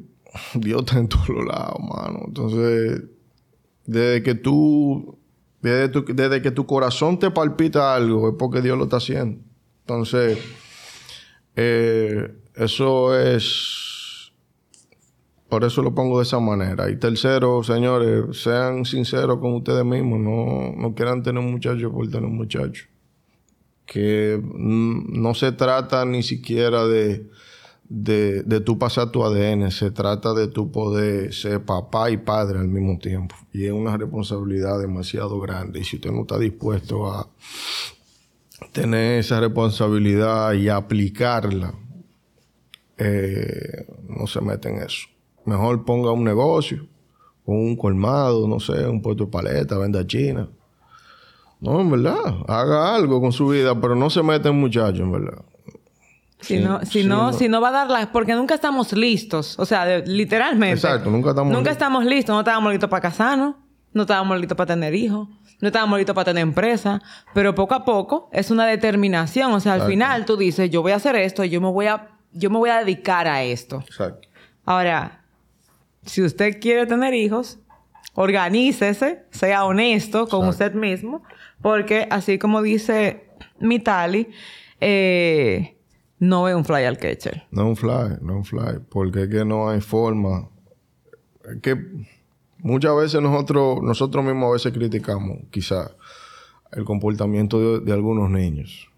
Dios 0.55 0.81
está 0.81 0.99
en 0.99 1.09
todos 1.09 1.29
los 1.29 1.45
lados, 1.45 1.79
mano. 1.81 2.23
Entonces, 2.29 3.03
desde 3.85 4.23
que 4.23 4.35
tú, 4.35 5.19
desde, 5.61 5.89
desde 6.15 6.41
que 6.41 6.53
tu 6.53 6.65
corazón 6.65 7.19
te 7.19 7.31
palpita 7.31 7.95
algo, 7.95 8.31
es 8.31 8.35
porque 8.39 8.63
Dios 8.63 8.79
lo 8.79 8.85
está 8.85 8.97
haciendo. 8.97 9.43
Entonces, 9.81 10.39
eh, 11.55 12.35
eso 12.55 13.15
es, 13.19 13.92
por 15.53 15.65
eso 15.65 15.83
lo 15.83 15.95
pongo 15.95 16.17
de 16.17 16.23
esa 16.23 16.41
manera. 16.41 16.89
Y 16.89 16.97
tercero, 16.97 17.63
señores, 17.63 18.41
sean 18.43 18.87
sinceros 18.87 19.39
con 19.39 19.53
ustedes 19.53 19.85
mismos, 19.85 20.19
no, 20.19 20.73
no 20.75 20.95
quieran 20.95 21.23
tener 21.23 21.45
un 21.45 21.53
muchacho 21.53 21.93
por 21.93 22.07
tener 22.09 22.25
un 22.25 22.39
muchacho. 22.39 22.87
Que 23.85 24.41
no 24.43 25.35
se 25.35 25.53
trata 25.53 26.07
ni 26.07 26.23
siquiera 26.23 26.87
de, 26.87 27.29
de, 27.87 28.45
de 28.45 28.61
tu 28.63 28.79
pasar 28.79 29.11
tu 29.11 29.23
ADN, 29.23 29.71
se 29.71 29.91
trata 29.91 30.33
de 30.33 30.49
tu 30.49 30.73
poder 30.73 31.35
ser 31.35 31.63
papá 31.63 32.11
y 32.11 32.17
padre 32.17 32.59
al 32.59 32.69
mismo 32.69 32.99
tiempo. 32.99 33.37
Y 33.53 33.67
es 33.67 33.73
una 33.73 33.99
responsabilidad 33.99 34.81
demasiado 34.81 35.39
grande. 35.39 35.81
Y 35.81 35.85
si 35.85 35.97
usted 35.97 36.13
no 36.13 36.23
está 36.23 36.39
dispuesto 36.39 37.13
a, 37.13 37.29
tener 38.73 39.19
esa 39.19 39.39
responsabilidad 39.39 40.55
y 40.55 40.71
aplicarla, 40.71 41.75
eh, 42.97 43.87
no 44.09 44.27
se 44.27 44.41
mete 44.41 44.71
en 44.71 44.77
eso. 44.77 45.12
Mejor 45.45 45.85
ponga 45.85 46.13
un 46.13 46.25
negocio, 46.25 46.87
un 47.45 47.77
colmado, 47.77 48.47
no 48.47 48.61
sé, 48.61 48.87
un 48.87 49.03
puesto 49.03 49.25
de 49.25 49.31
paleta, 49.31 49.79
venda 49.79 50.07
china. 50.07 50.49
No, 51.61 51.81
en 51.81 51.91
verdad, 51.91 52.37
haga 52.49 52.95
algo 52.95 53.21
con 53.21 53.33
su 53.33 53.49
vida, 53.49 53.81
pero 53.81 53.95
no 53.95 54.11
se 54.11 54.23
mete 54.23 54.49
en 54.49 54.59
muchachos, 54.59 55.01
en 55.01 55.13
verdad. 55.13 55.43
Si, 56.41 56.59
no, 56.59 56.85
si, 56.85 57.05
no, 57.05 57.33
si 57.33 57.49
no 57.49 57.61
va 57.61 57.69
a 57.69 57.73
dar 57.73 57.91
las... 57.91 58.09
Porque 58.09 58.35
nunca 58.35 58.57
estamos 58.57 58.93
listos. 58.93 59.57
O 59.61 59.65
sea, 59.65 59.99
literalmente. 60.01 60.75
Exacto, 60.75 61.09
nunca 61.09 61.31
estamos 61.31 61.53
Nunca 61.53 61.71
estamos 61.71 62.05
listos. 62.05 62.35
No 62.35 62.41
estábamos 62.41 62.73
listos 62.73 62.91
para 62.91 63.01
casarnos. 63.01 63.55
No 63.93 64.03
estábamos 64.03 64.41
listos 64.41 64.57
para 64.57 64.75
tener 64.75 64.93
hijos 64.93 65.29
no 65.63 65.69
estábamos 65.69 65.97
listos 65.97 66.15
para 66.15 66.25
tener 66.25 66.43
empresa, 66.43 67.01
pero 67.33 67.55
poco 67.55 67.75
a 67.75 67.85
poco 67.85 68.29
es 68.33 68.51
una 68.51 68.67
determinación. 68.67 69.53
O 69.53 69.61
sea, 69.61 69.75
al 69.75 69.83
final 69.83 70.25
tú 70.25 70.37
dices, 70.37 70.69
yo 70.71 70.83
voy 70.83 70.91
a 70.91 70.97
hacer 70.97 71.15
esto, 71.15 71.45
yo 71.45 71.61
me 71.61 71.71
voy 71.71 71.87
a, 71.87 72.09
yo 72.33 72.51
me 72.51 72.59
voy 72.59 72.71
a 72.71 72.81
dedicar 72.81 73.29
a 73.29 73.45
esto. 73.45 73.81
Exacto. 73.87 74.27
Ahora, 74.65 75.22
si 76.05 76.23
usted 76.23 76.61
quiere 76.61 76.87
tener 76.87 77.15
hijos, 77.15 77.59
organícese, 78.15 79.25
sea 79.31 79.65
honesto 79.65 80.29
con 80.29 80.49
usted 80.49 80.75
mismo, 80.75 81.23
porque 81.61 82.07
así 82.11 82.39
como 82.39 82.63
dice 82.63 83.29
Mitali, 83.61 84.29
eh, 84.81 85.77
no 86.19 86.45
ve 86.45 86.55
un 86.55 86.65
fly 86.65 86.85
al 86.85 86.99
catcher. 86.99 87.45
No 87.51 87.67
un 87.67 87.77
fly, 87.77 88.19
no 88.21 88.37
un 88.37 88.45
fly, 88.45 88.81
porque 88.89 89.23
es 89.23 89.29
que 89.29 89.45
no 89.45 89.69
hay 89.69 89.81
forma. 89.81 90.49
Es 91.45 91.61
que 91.61 91.77
Muchas 92.63 92.95
veces 92.95 93.21
nosotros, 93.21 93.83
nosotros 93.83 94.25
mismos 94.25 94.49
a 94.49 94.53
veces 94.53 94.73
criticamos 94.73 95.39
quizá 95.51 95.91
el 96.71 96.85
comportamiento 96.85 97.81
de, 97.81 97.93
algunos 97.93 98.31
niños. 98.31 98.89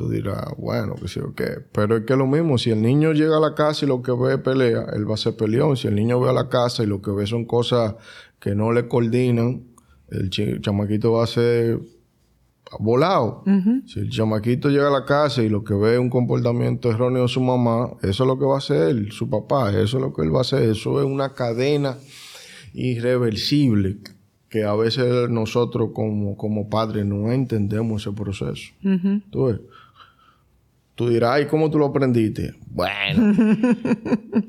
Tú 0.00 0.08
dirás, 0.08 0.46
bueno, 0.56 0.94
que 0.94 1.08
sí 1.08 1.20
o 1.20 1.34
qué. 1.34 1.58
Pero 1.72 1.98
es 1.98 2.04
que 2.06 2.16
lo 2.16 2.26
mismo, 2.26 2.56
si 2.56 2.70
el 2.70 2.80
niño 2.80 3.12
llega 3.12 3.36
a 3.36 3.40
la 3.40 3.54
casa 3.54 3.84
y 3.84 3.88
lo 3.88 4.00
que 4.00 4.12
ve 4.12 4.32
es 4.32 4.40
pelea, 4.40 4.86
él 4.94 5.06
va 5.06 5.12
a 5.12 5.18
ser 5.18 5.36
peleón. 5.36 5.76
Si 5.76 5.88
el 5.88 5.94
niño 5.94 6.18
ve 6.18 6.30
a 6.30 6.32
la 6.32 6.48
casa 6.48 6.82
y 6.82 6.86
lo 6.86 7.02
que 7.02 7.10
ve 7.10 7.26
son 7.26 7.44
cosas 7.44 7.96
que 8.38 8.54
no 8.54 8.72
le 8.72 8.88
coordinan, 8.88 9.62
el, 10.08 10.30
chamaquito 10.30 11.12
va 11.12 11.24
a 11.24 11.26
ser 11.26 11.80
volado. 12.78 13.44
Si 13.84 14.00
el 14.00 14.08
chamaquito 14.08 14.70
llega 14.70 14.88
a 14.88 14.90
la 14.90 15.04
casa 15.04 15.42
y 15.42 15.50
lo 15.50 15.64
que 15.64 15.74
ve 15.74 15.92
es 15.92 16.00
un 16.00 16.08
comportamiento 16.08 16.90
erróneo 16.90 17.24
de 17.24 17.28
su 17.28 17.42
mamá, 17.42 17.90
eso 18.00 18.24
es 18.24 18.26
lo 18.26 18.38
que 18.38 18.46
va 18.46 18.54
a 18.54 18.58
hacer 18.58 19.12
su 19.12 19.28
papá, 19.28 19.68
eso 19.68 19.98
es 19.98 20.02
lo 20.02 20.14
que 20.14 20.22
él 20.22 20.34
va 20.34 20.38
a 20.38 20.40
hacer. 20.40 20.62
Eso 20.62 20.98
es 20.98 21.04
una 21.04 21.34
cadena 21.34 21.98
irreversible 22.72 23.98
que 24.48 24.64
a 24.64 24.74
veces 24.74 25.30
nosotros 25.30 25.90
como, 25.94 26.38
como 26.38 26.68
padres 26.68 27.06
no 27.06 27.30
entendemos 27.30 28.02
ese 28.02 28.12
proceso. 28.12 28.72
¿Tú, 29.30 29.60
tú 31.00 31.08
dirás, 31.08 31.40
¿y 31.40 31.46
cómo 31.46 31.70
tú 31.70 31.78
lo 31.78 31.86
aprendiste? 31.86 32.54
Bueno, 32.66 33.32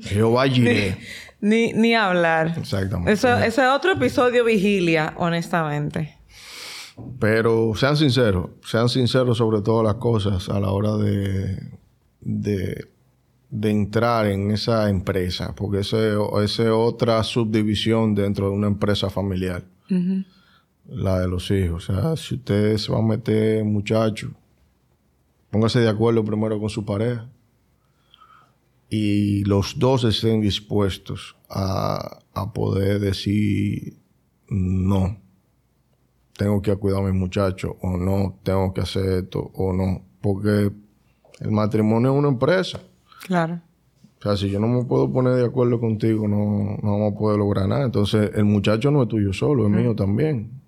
yo 0.14 0.32
vaya 0.32 0.94
Ni, 1.40 1.72
ni 1.72 1.94
hablar. 1.94 2.56
Exactamente. 2.58 3.10
Eso, 3.12 3.34
ese 3.38 3.62
es 3.62 3.68
otro 3.68 3.92
episodio 3.92 4.44
vigilia, 4.44 5.14
honestamente. 5.16 6.18
Pero 7.18 7.72
sean 7.74 7.96
sinceros, 7.96 8.50
sean 8.66 8.90
sinceros 8.90 9.38
sobre 9.38 9.62
todas 9.62 9.82
las 9.82 9.94
cosas 9.94 10.46
a 10.50 10.60
la 10.60 10.68
hora 10.72 10.98
de, 10.98 11.56
de 12.20 12.86
de 13.48 13.70
entrar 13.70 14.26
en 14.26 14.50
esa 14.50 14.90
empresa, 14.90 15.54
porque 15.54 15.80
esa 15.80 15.96
es 16.42 16.60
otra 16.60 17.22
subdivisión 17.22 18.14
dentro 18.14 18.50
de 18.50 18.56
una 18.56 18.66
empresa 18.66 19.08
familiar, 19.08 19.64
la 20.86 21.18
de 21.20 21.28
los 21.28 21.50
hijos. 21.50 21.88
O 21.88 21.94
sea, 21.94 22.16
si 22.16 22.34
usted 22.34 22.76
se 22.76 22.92
va 22.92 22.98
a 22.98 23.02
meter, 23.02 23.64
muchacho, 23.64 24.32
póngase 25.52 25.80
de 25.80 25.88
acuerdo 25.88 26.24
primero 26.24 26.58
con 26.58 26.70
su 26.70 26.84
pareja 26.84 27.28
y 28.88 29.44
los 29.44 29.78
dos 29.78 30.02
estén 30.04 30.40
dispuestos 30.40 31.36
a, 31.48 32.18
a 32.34 32.52
poder 32.52 32.98
decir 32.98 33.98
no, 34.48 35.18
tengo 36.36 36.60
que 36.62 36.74
cuidar 36.76 37.02
a 37.02 37.06
mi 37.06 37.12
muchacho 37.12 37.76
o 37.82 37.96
no, 37.96 38.38
tengo 38.42 38.72
que 38.72 38.80
hacer 38.80 39.24
esto 39.24 39.50
o 39.54 39.72
no, 39.72 40.02
porque 40.20 40.72
el 41.40 41.50
matrimonio 41.50 42.12
es 42.12 42.18
una 42.18 42.28
empresa. 42.28 42.80
Claro. 43.26 43.60
O 44.18 44.22
sea, 44.22 44.36
si 44.36 44.50
yo 44.50 44.58
no 44.60 44.68
me 44.68 44.84
puedo 44.84 45.12
poner 45.12 45.34
de 45.34 45.44
acuerdo 45.44 45.80
contigo, 45.80 46.28
no, 46.28 46.78
no 46.82 46.92
vamos 46.92 47.12
a 47.12 47.18
poder 47.18 47.38
lograr 47.38 47.68
nada. 47.68 47.84
Entonces, 47.84 48.30
el 48.34 48.44
muchacho 48.44 48.90
no 48.90 49.02
es 49.02 49.08
tuyo 49.08 49.32
solo, 49.32 49.66
es 49.66 49.70
mío 49.70 49.96
también. 49.96 50.61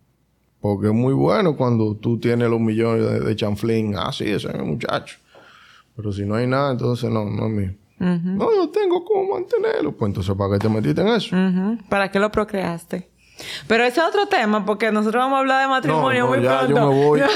Porque 0.64 0.86
es 0.86 0.94
muy 0.94 1.12
bueno 1.12 1.58
cuando 1.58 1.94
tú 1.94 2.18
tienes 2.18 2.48
los 2.48 2.58
millones 2.58 3.04
de, 3.04 3.20
de 3.20 3.36
chanflín. 3.36 3.96
Ah, 3.98 4.10
sí, 4.10 4.24
ese 4.24 4.48
es 4.48 4.54
mi 4.58 4.64
muchacho. 4.64 5.18
Pero 5.94 6.10
si 6.10 6.24
no 6.24 6.36
hay 6.36 6.46
nada, 6.46 6.72
entonces 6.72 7.10
no, 7.10 7.26
no 7.26 7.48
es 7.48 7.52
mío. 7.52 7.74
No, 7.98 8.50
yo 8.50 8.70
tengo 8.70 9.04
cómo 9.04 9.34
mantenerlo. 9.34 9.92
Pues 9.92 10.08
entonces, 10.08 10.34
¿para 10.34 10.54
qué 10.54 10.60
te 10.60 10.70
metiste 10.70 11.02
en 11.02 11.08
eso? 11.08 11.36
¿Para 11.90 12.10
qué 12.10 12.18
lo 12.18 12.30
procreaste? 12.30 13.10
Pero 13.66 13.84
ese 13.84 14.00
es 14.00 14.06
otro 14.06 14.26
tema, 14.26 14.64
porque 14.64 14.92
nosotros 14.92 15.22
vamos 15.22 15.36
a 15.36 15.40
hablar 15.40 15.62
de 15.62 15.68
matrimonio 15.68 16.24
No, 16.24 16.30
no, 16.30 16.36
muy 16.36 16.44
ya 16.44 16.58
pronto. 16.60 16.74
yo 16.74 16.88
me 16.90 17.04
voy. 17.04 17.22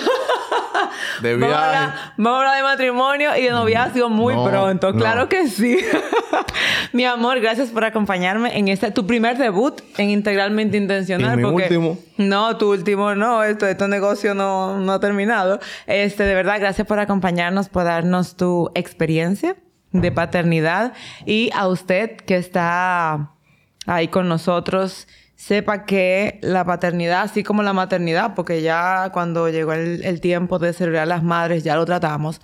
De 1.22 1.36
Vamos 1.36 1.57
a, 1.57 1.61
viaje. 1.61 1.76
hablar, 1.76 1.94
vamos 2.16 2.32
a 2.32 2.38
hablar 2.38 2.57
de 2.57 2.62
matrimonio 2.62 3.36
y 3.36 3.42
de 3.42 3.51
noviazgo 3.51 4.09
muy 4.09 4.34
No, 4.34 4.44
pronto. 4.49 4.94
Claro 4.94 5.28
que 5.28 5.49
sí. 5.49 5.78
Mi 6.92 7.05
amor, 7.05 7.40
gracias 7.40 7.70
por 7.70 7.84
acompañarme 7.84 8.57
en 8.57 8.68
este 8.68 8.90
tu 8.92 9.07
primer 9.07 9.36
debut 9.38 9.80
en 9.96 10.11
Integralmente 10.11 10.76
Intencional. 10.76 11.34
¿Y 11.38 11.42
mi 11.42 11.49
último? 11.51 11.99
No, 12.16 12.57
tu 12.57 12.70
último 12.70 13.14
no. 13.16 13.42
Esto, 13.42 13.66
este 13.66 13.88
negocio 13.88 14.34
no, 14.34 14.78
no 14.78 14.92
ha 14.92 15.01
terminado. 15.01 15.59
Este, 15.86 16.22
de 16.24 16.34
verdad, 16.34 16.61
gracias 16.61 16.86
por 16.86 17.01
acompañarnos, 17.01 17.68
por 17.68 17.84
darnos 17.84 18.36
tu 18.36 18.70
experiencia 18.74 19.57
de 19.90 20.12
paternidad 20.12 20.92
y 21.26 21.51
a 21.55 21.66
usted 21.66 22.16
que 22.18 22.36
está 22.36 23.30
ahí 23.86 24.09
con 24.09 24.28
nosotros, 24.28 25.09
sepa 25.39 25.84
que 25.84 26.41
la 26.43 26.64
paternidad, 26.64 27.22
así 27.22 27.45
como 27.45 27.62
la 27.62 27.72
maternidad, 27.72 28.34
porque 28.34 28.61
ya 28.61 29.11
cuando 29.12 29.49
llegó 29.49 29.72
el, 29.72 30.05
el 30.05 30.20
tiempo 30.20 30.59
de 30.59 30.72
celebrar 30.72 31.05
a 31.05 31.07
las 31.07 31.22
madres 31.22 31.62
ya 31.62 31.76
lo 31.76 31.86
tratamos, 31.86 32.41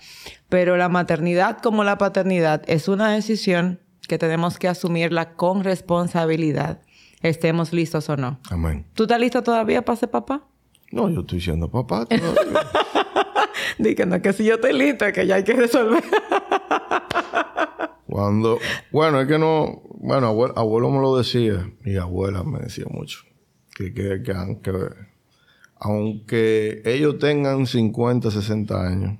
pero 0.48 0.76
la 0.76 0.88
maternidad 0.88 1.58
como 1.58 1.82
la 1.82 1.98
paternidad 1.98 2.62
es 2.68 2.86
una 2.86 3.12
decisión 3.12 3.80
que 4.06 4.16
tenemos 4.16 4.60
que 4.60 4.68
asumirla 4.68 5.34
con 5.34 5.64
responsabilidad, 5.64 6.82
estemos 7.20 7.72
listos 7.72 8.08
o 8.08 8.16
no. 8.16 8.38
Amén. 8.48 8.86
¿Tú 8.94 9.02
estás 9.02 9.18
listo 9.18 9.42
todavía 9.42 9.84
para 9.84 9.96
ser 9.96 10.10
papá? 10.10 10.44
No, 10.92 11.10
yo 11.10 11.22
estoy 11.22 11.40
siendo 11.40 11.68
papá 11.68 12.06
todavía. 12.06 12.32
Dije, 13.78 14.06
no, 14.06 14.22
que 14.22 14.32
si 14.32 14.44
yo 14.44 14.54
estoy 14.54 14.72
listo, 14.72 15.04
que 15.12 15.26
ya 15.26 15.34
hay 15.34 15.42
que 15.42 15.54
resolver. 15.54 16.04
Cuando... 18.14 18.60
Bueno, 18.92 19.20
es 19.20 19.26
que 19.26 19.40
no... 19.40 19.82
Bueno, 19.96 20.28
abuelo, 20.28 20.56
abuelo 20.56 20.88
me 20.88 21.00
lo 21.00 21.16
decía. 21.16 21.68
Mi 21.80 21.96
abuela 21.96 22.44
me 22.44 22.60
decía 22.60 22.84
mucho. 22.88 23.24
Que, 23.74 23.92
que, 23.92 24.22
que 24.22 24.30
aunque... 24.30 24.70
Aunque 25.80 26.80
ellos 26.84 27.18
tengan 27.18 27.66
50, 27.66 28.30
60 28.30 28.86
años, 28.86 29.18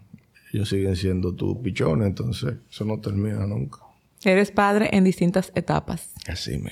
ellos 0.53 0.69
siguen 0.69 0.95
siendo 0.95 1.35
tus 1.35 1.57
pichones. 1.57 2.07
Entonces, 2.07 2.55
eso 2.71 2.85
no 2.85 3.01
termina 3.01 3.45
nunca. 3.49 3.79
Eres 4.23 4.53
padre 4.53 4.91
en 4.93 5.03
distintas 5.03 5.51
etapas. 5.57 6.13
Así 6.29 6.53
mismo. 6.53 6.71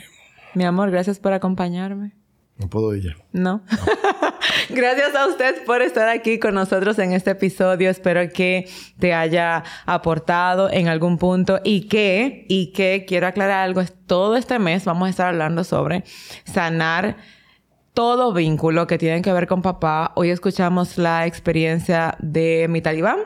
Mi 0.54 0.62
amor, 0.62 0.92
gracias 0.92 1.18
por 1.18 1.32
acompañarme. 1.32 2.12
No 2.62 2.68
puedo 2.68 2.94
ir 2.94 3.02
ya. 3.02 3.16
No. 3.32 3.62
Gracias 4.70 5.16
a 5.16 5.26
usted 5.26 5.64
por 5.64 5.82
estar 5.82 6.08
aquí 6.08 6.38
con 6.38 6.54
nosotros 6.54 6.96
en 7.00 7.12
este 7.12 7.32
episodio. 7.32 7.90
Espero 7.90 8.28
que 8.32 8.68
te 9.00 9.12
haya 9.12 9.64
aportado 9.84 10.70
en 10.70 10.86
algún 10.86 11.18
punto 11.18 11.60
y 11.64 11.88
que, 11.88 12.46
y 12.48 12.72
que 12.72 13.04
quiero 13.06 13.26
aclarar 13.26 13.64
algo, 13.64 13.82
todo 14.06 14.36
este 14.36 14.60
mes 14.60 14.84
vamos 14.84 15.08
a 15.08 15.10
estar 15.10 15.26
hablando 15.26 15.64
sobre 15.64 16.04
sanar 16.44 17.16
todo 17.94 18.32
vínculo 18.32 18.86
que 18.86 18.96
tiene 18.96 19.22
que 19.22 19.32
ver 19.32 19.48
con 19.48 19.60
papá. 19.60 20.12
Hoy 20.14 20.30
escuchamos 20.30 20.98
la 20.98 21.26
experiencia 21.26 22.16
de 22.20 22.66
mi 22.68 22.80
talibán. 22.80 23.18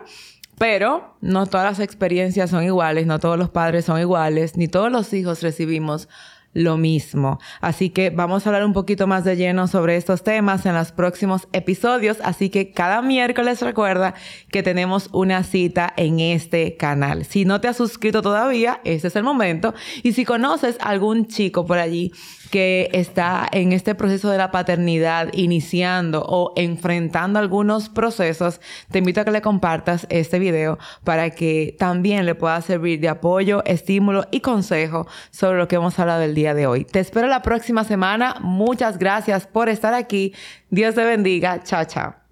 Pero 0.58 1.18
no 1.20 1.44
todas 1.44 1.66
las 1.66 1.80
experiencias 1.80 2.48
son 2.48 2.64
iguales, 2.64 3.06
no 3.06 3.18
todos 3.18 3.38
los 3.38 3.50
padres 3.50 3.84
son 3.84 4.00
iguales, 4.00 4.56
ni 4.56 4.68
todos 4.68 4.90
los 4.90 5.12
hijos 5.12 5.42
recibimos 5.42 6.08
lo 6.56 6.78
mismo. 6.78 7.38
Así 7.60 7.90
que 7.90 8.08
vamos 8.08 8.46
a 8.46 8.48
hablar 8.48 8.64
un 8.64 8.72
poquito 8.72 9.06
más 9.06 9.24
de 9.24 9.36
lleno 9.36 9.68
sobre 9.68 9.96
estos 9.96 10.24
temas 10.24 10.64
en 10.64 10.74
los 10.74 10.90
próximos 10.90 11.48
episodios. 11.52 12.16
Así 12.24 12.48
que 12.48 12.72
cada 12.72 13.02
miércoles 13.02 13.60
recuerda 13.60 14.14
que 14.50 14.62
tenemos 14.62 15.10
una 15.12 15.44
cita 15.44 15.92
en 15.98 16.18
este 16.18 16.78
canal. 16.78 17.26
Si 17.26 17.44
no 17.44 17.60
te 17.60 17.68
has 17.68 17.76
suscrito 17.76 18.22
todavía, 18.22 18.80
este 18.84 19.08
es 19.08 19.16
el 19.16 19.22
momento. 19.22 19.74
Y 20.02 20.12
si 20.12 20.24
conoces 20.24 20.78
algún 20.80 21.26
chico 21.26 21.66
por 21.66 21.78
allí 21.78 22.12
que 22.50 22.90
está 22.92 23.48
en 23.52 23.72
este 23.72 23.94
proceso 23.94 24.30
de 24.30 24.38
la 24.38 24.50
paternidad 24.50 25.28
iniciando 25.32 26.24
o 26.26 26.52
enfrentando 26.56 27.38
algunos 27.38 27.88
procesos, 27.88 28.60
te 28.90 28.98
invito 28.98 29.20
a 29.20 29.24
que 29.24 29.30
le 29.30 29.42
compartas 29.42 30.06
este 30.10 30.38
video 30.38 30.78
para 31.04 31.30
que 31.30 31.76
también 31.78 32.26
le 32.26 32.34
pueda 32.34 32.60
servir 32.60 33.00
de 33.00 33.08
apoyo, 33.08 33.64
estímulo 33.64 34.26
y 34.30 34.40
consejo 34.40 35.06
sobre 35.30 35.58
lo 35.58 35.68
que 35.68 35.76
hemos 35.76 35.98
hablado 35.98 36.22
el 36.22 36.34
día 36.34 36.54
de 36.54 36.66
hoy. 36.66 36.84
Te 36.84 37.00
espero 37.00 37.26
la 37.26 37.42
próxima 37.42 37.84
semana. 37.84 38.36
Muchas 38.40 38.98
gracias 38.98 39.46
por 39.46 39.68
estar 39.68 39.94
aquí. 39.94 40.34
Dios 40.70 40.94
te 40.94 41.04
bendiga. 41.04 41.62
Chao, 41.62 41.84
chao. 41.84 42.25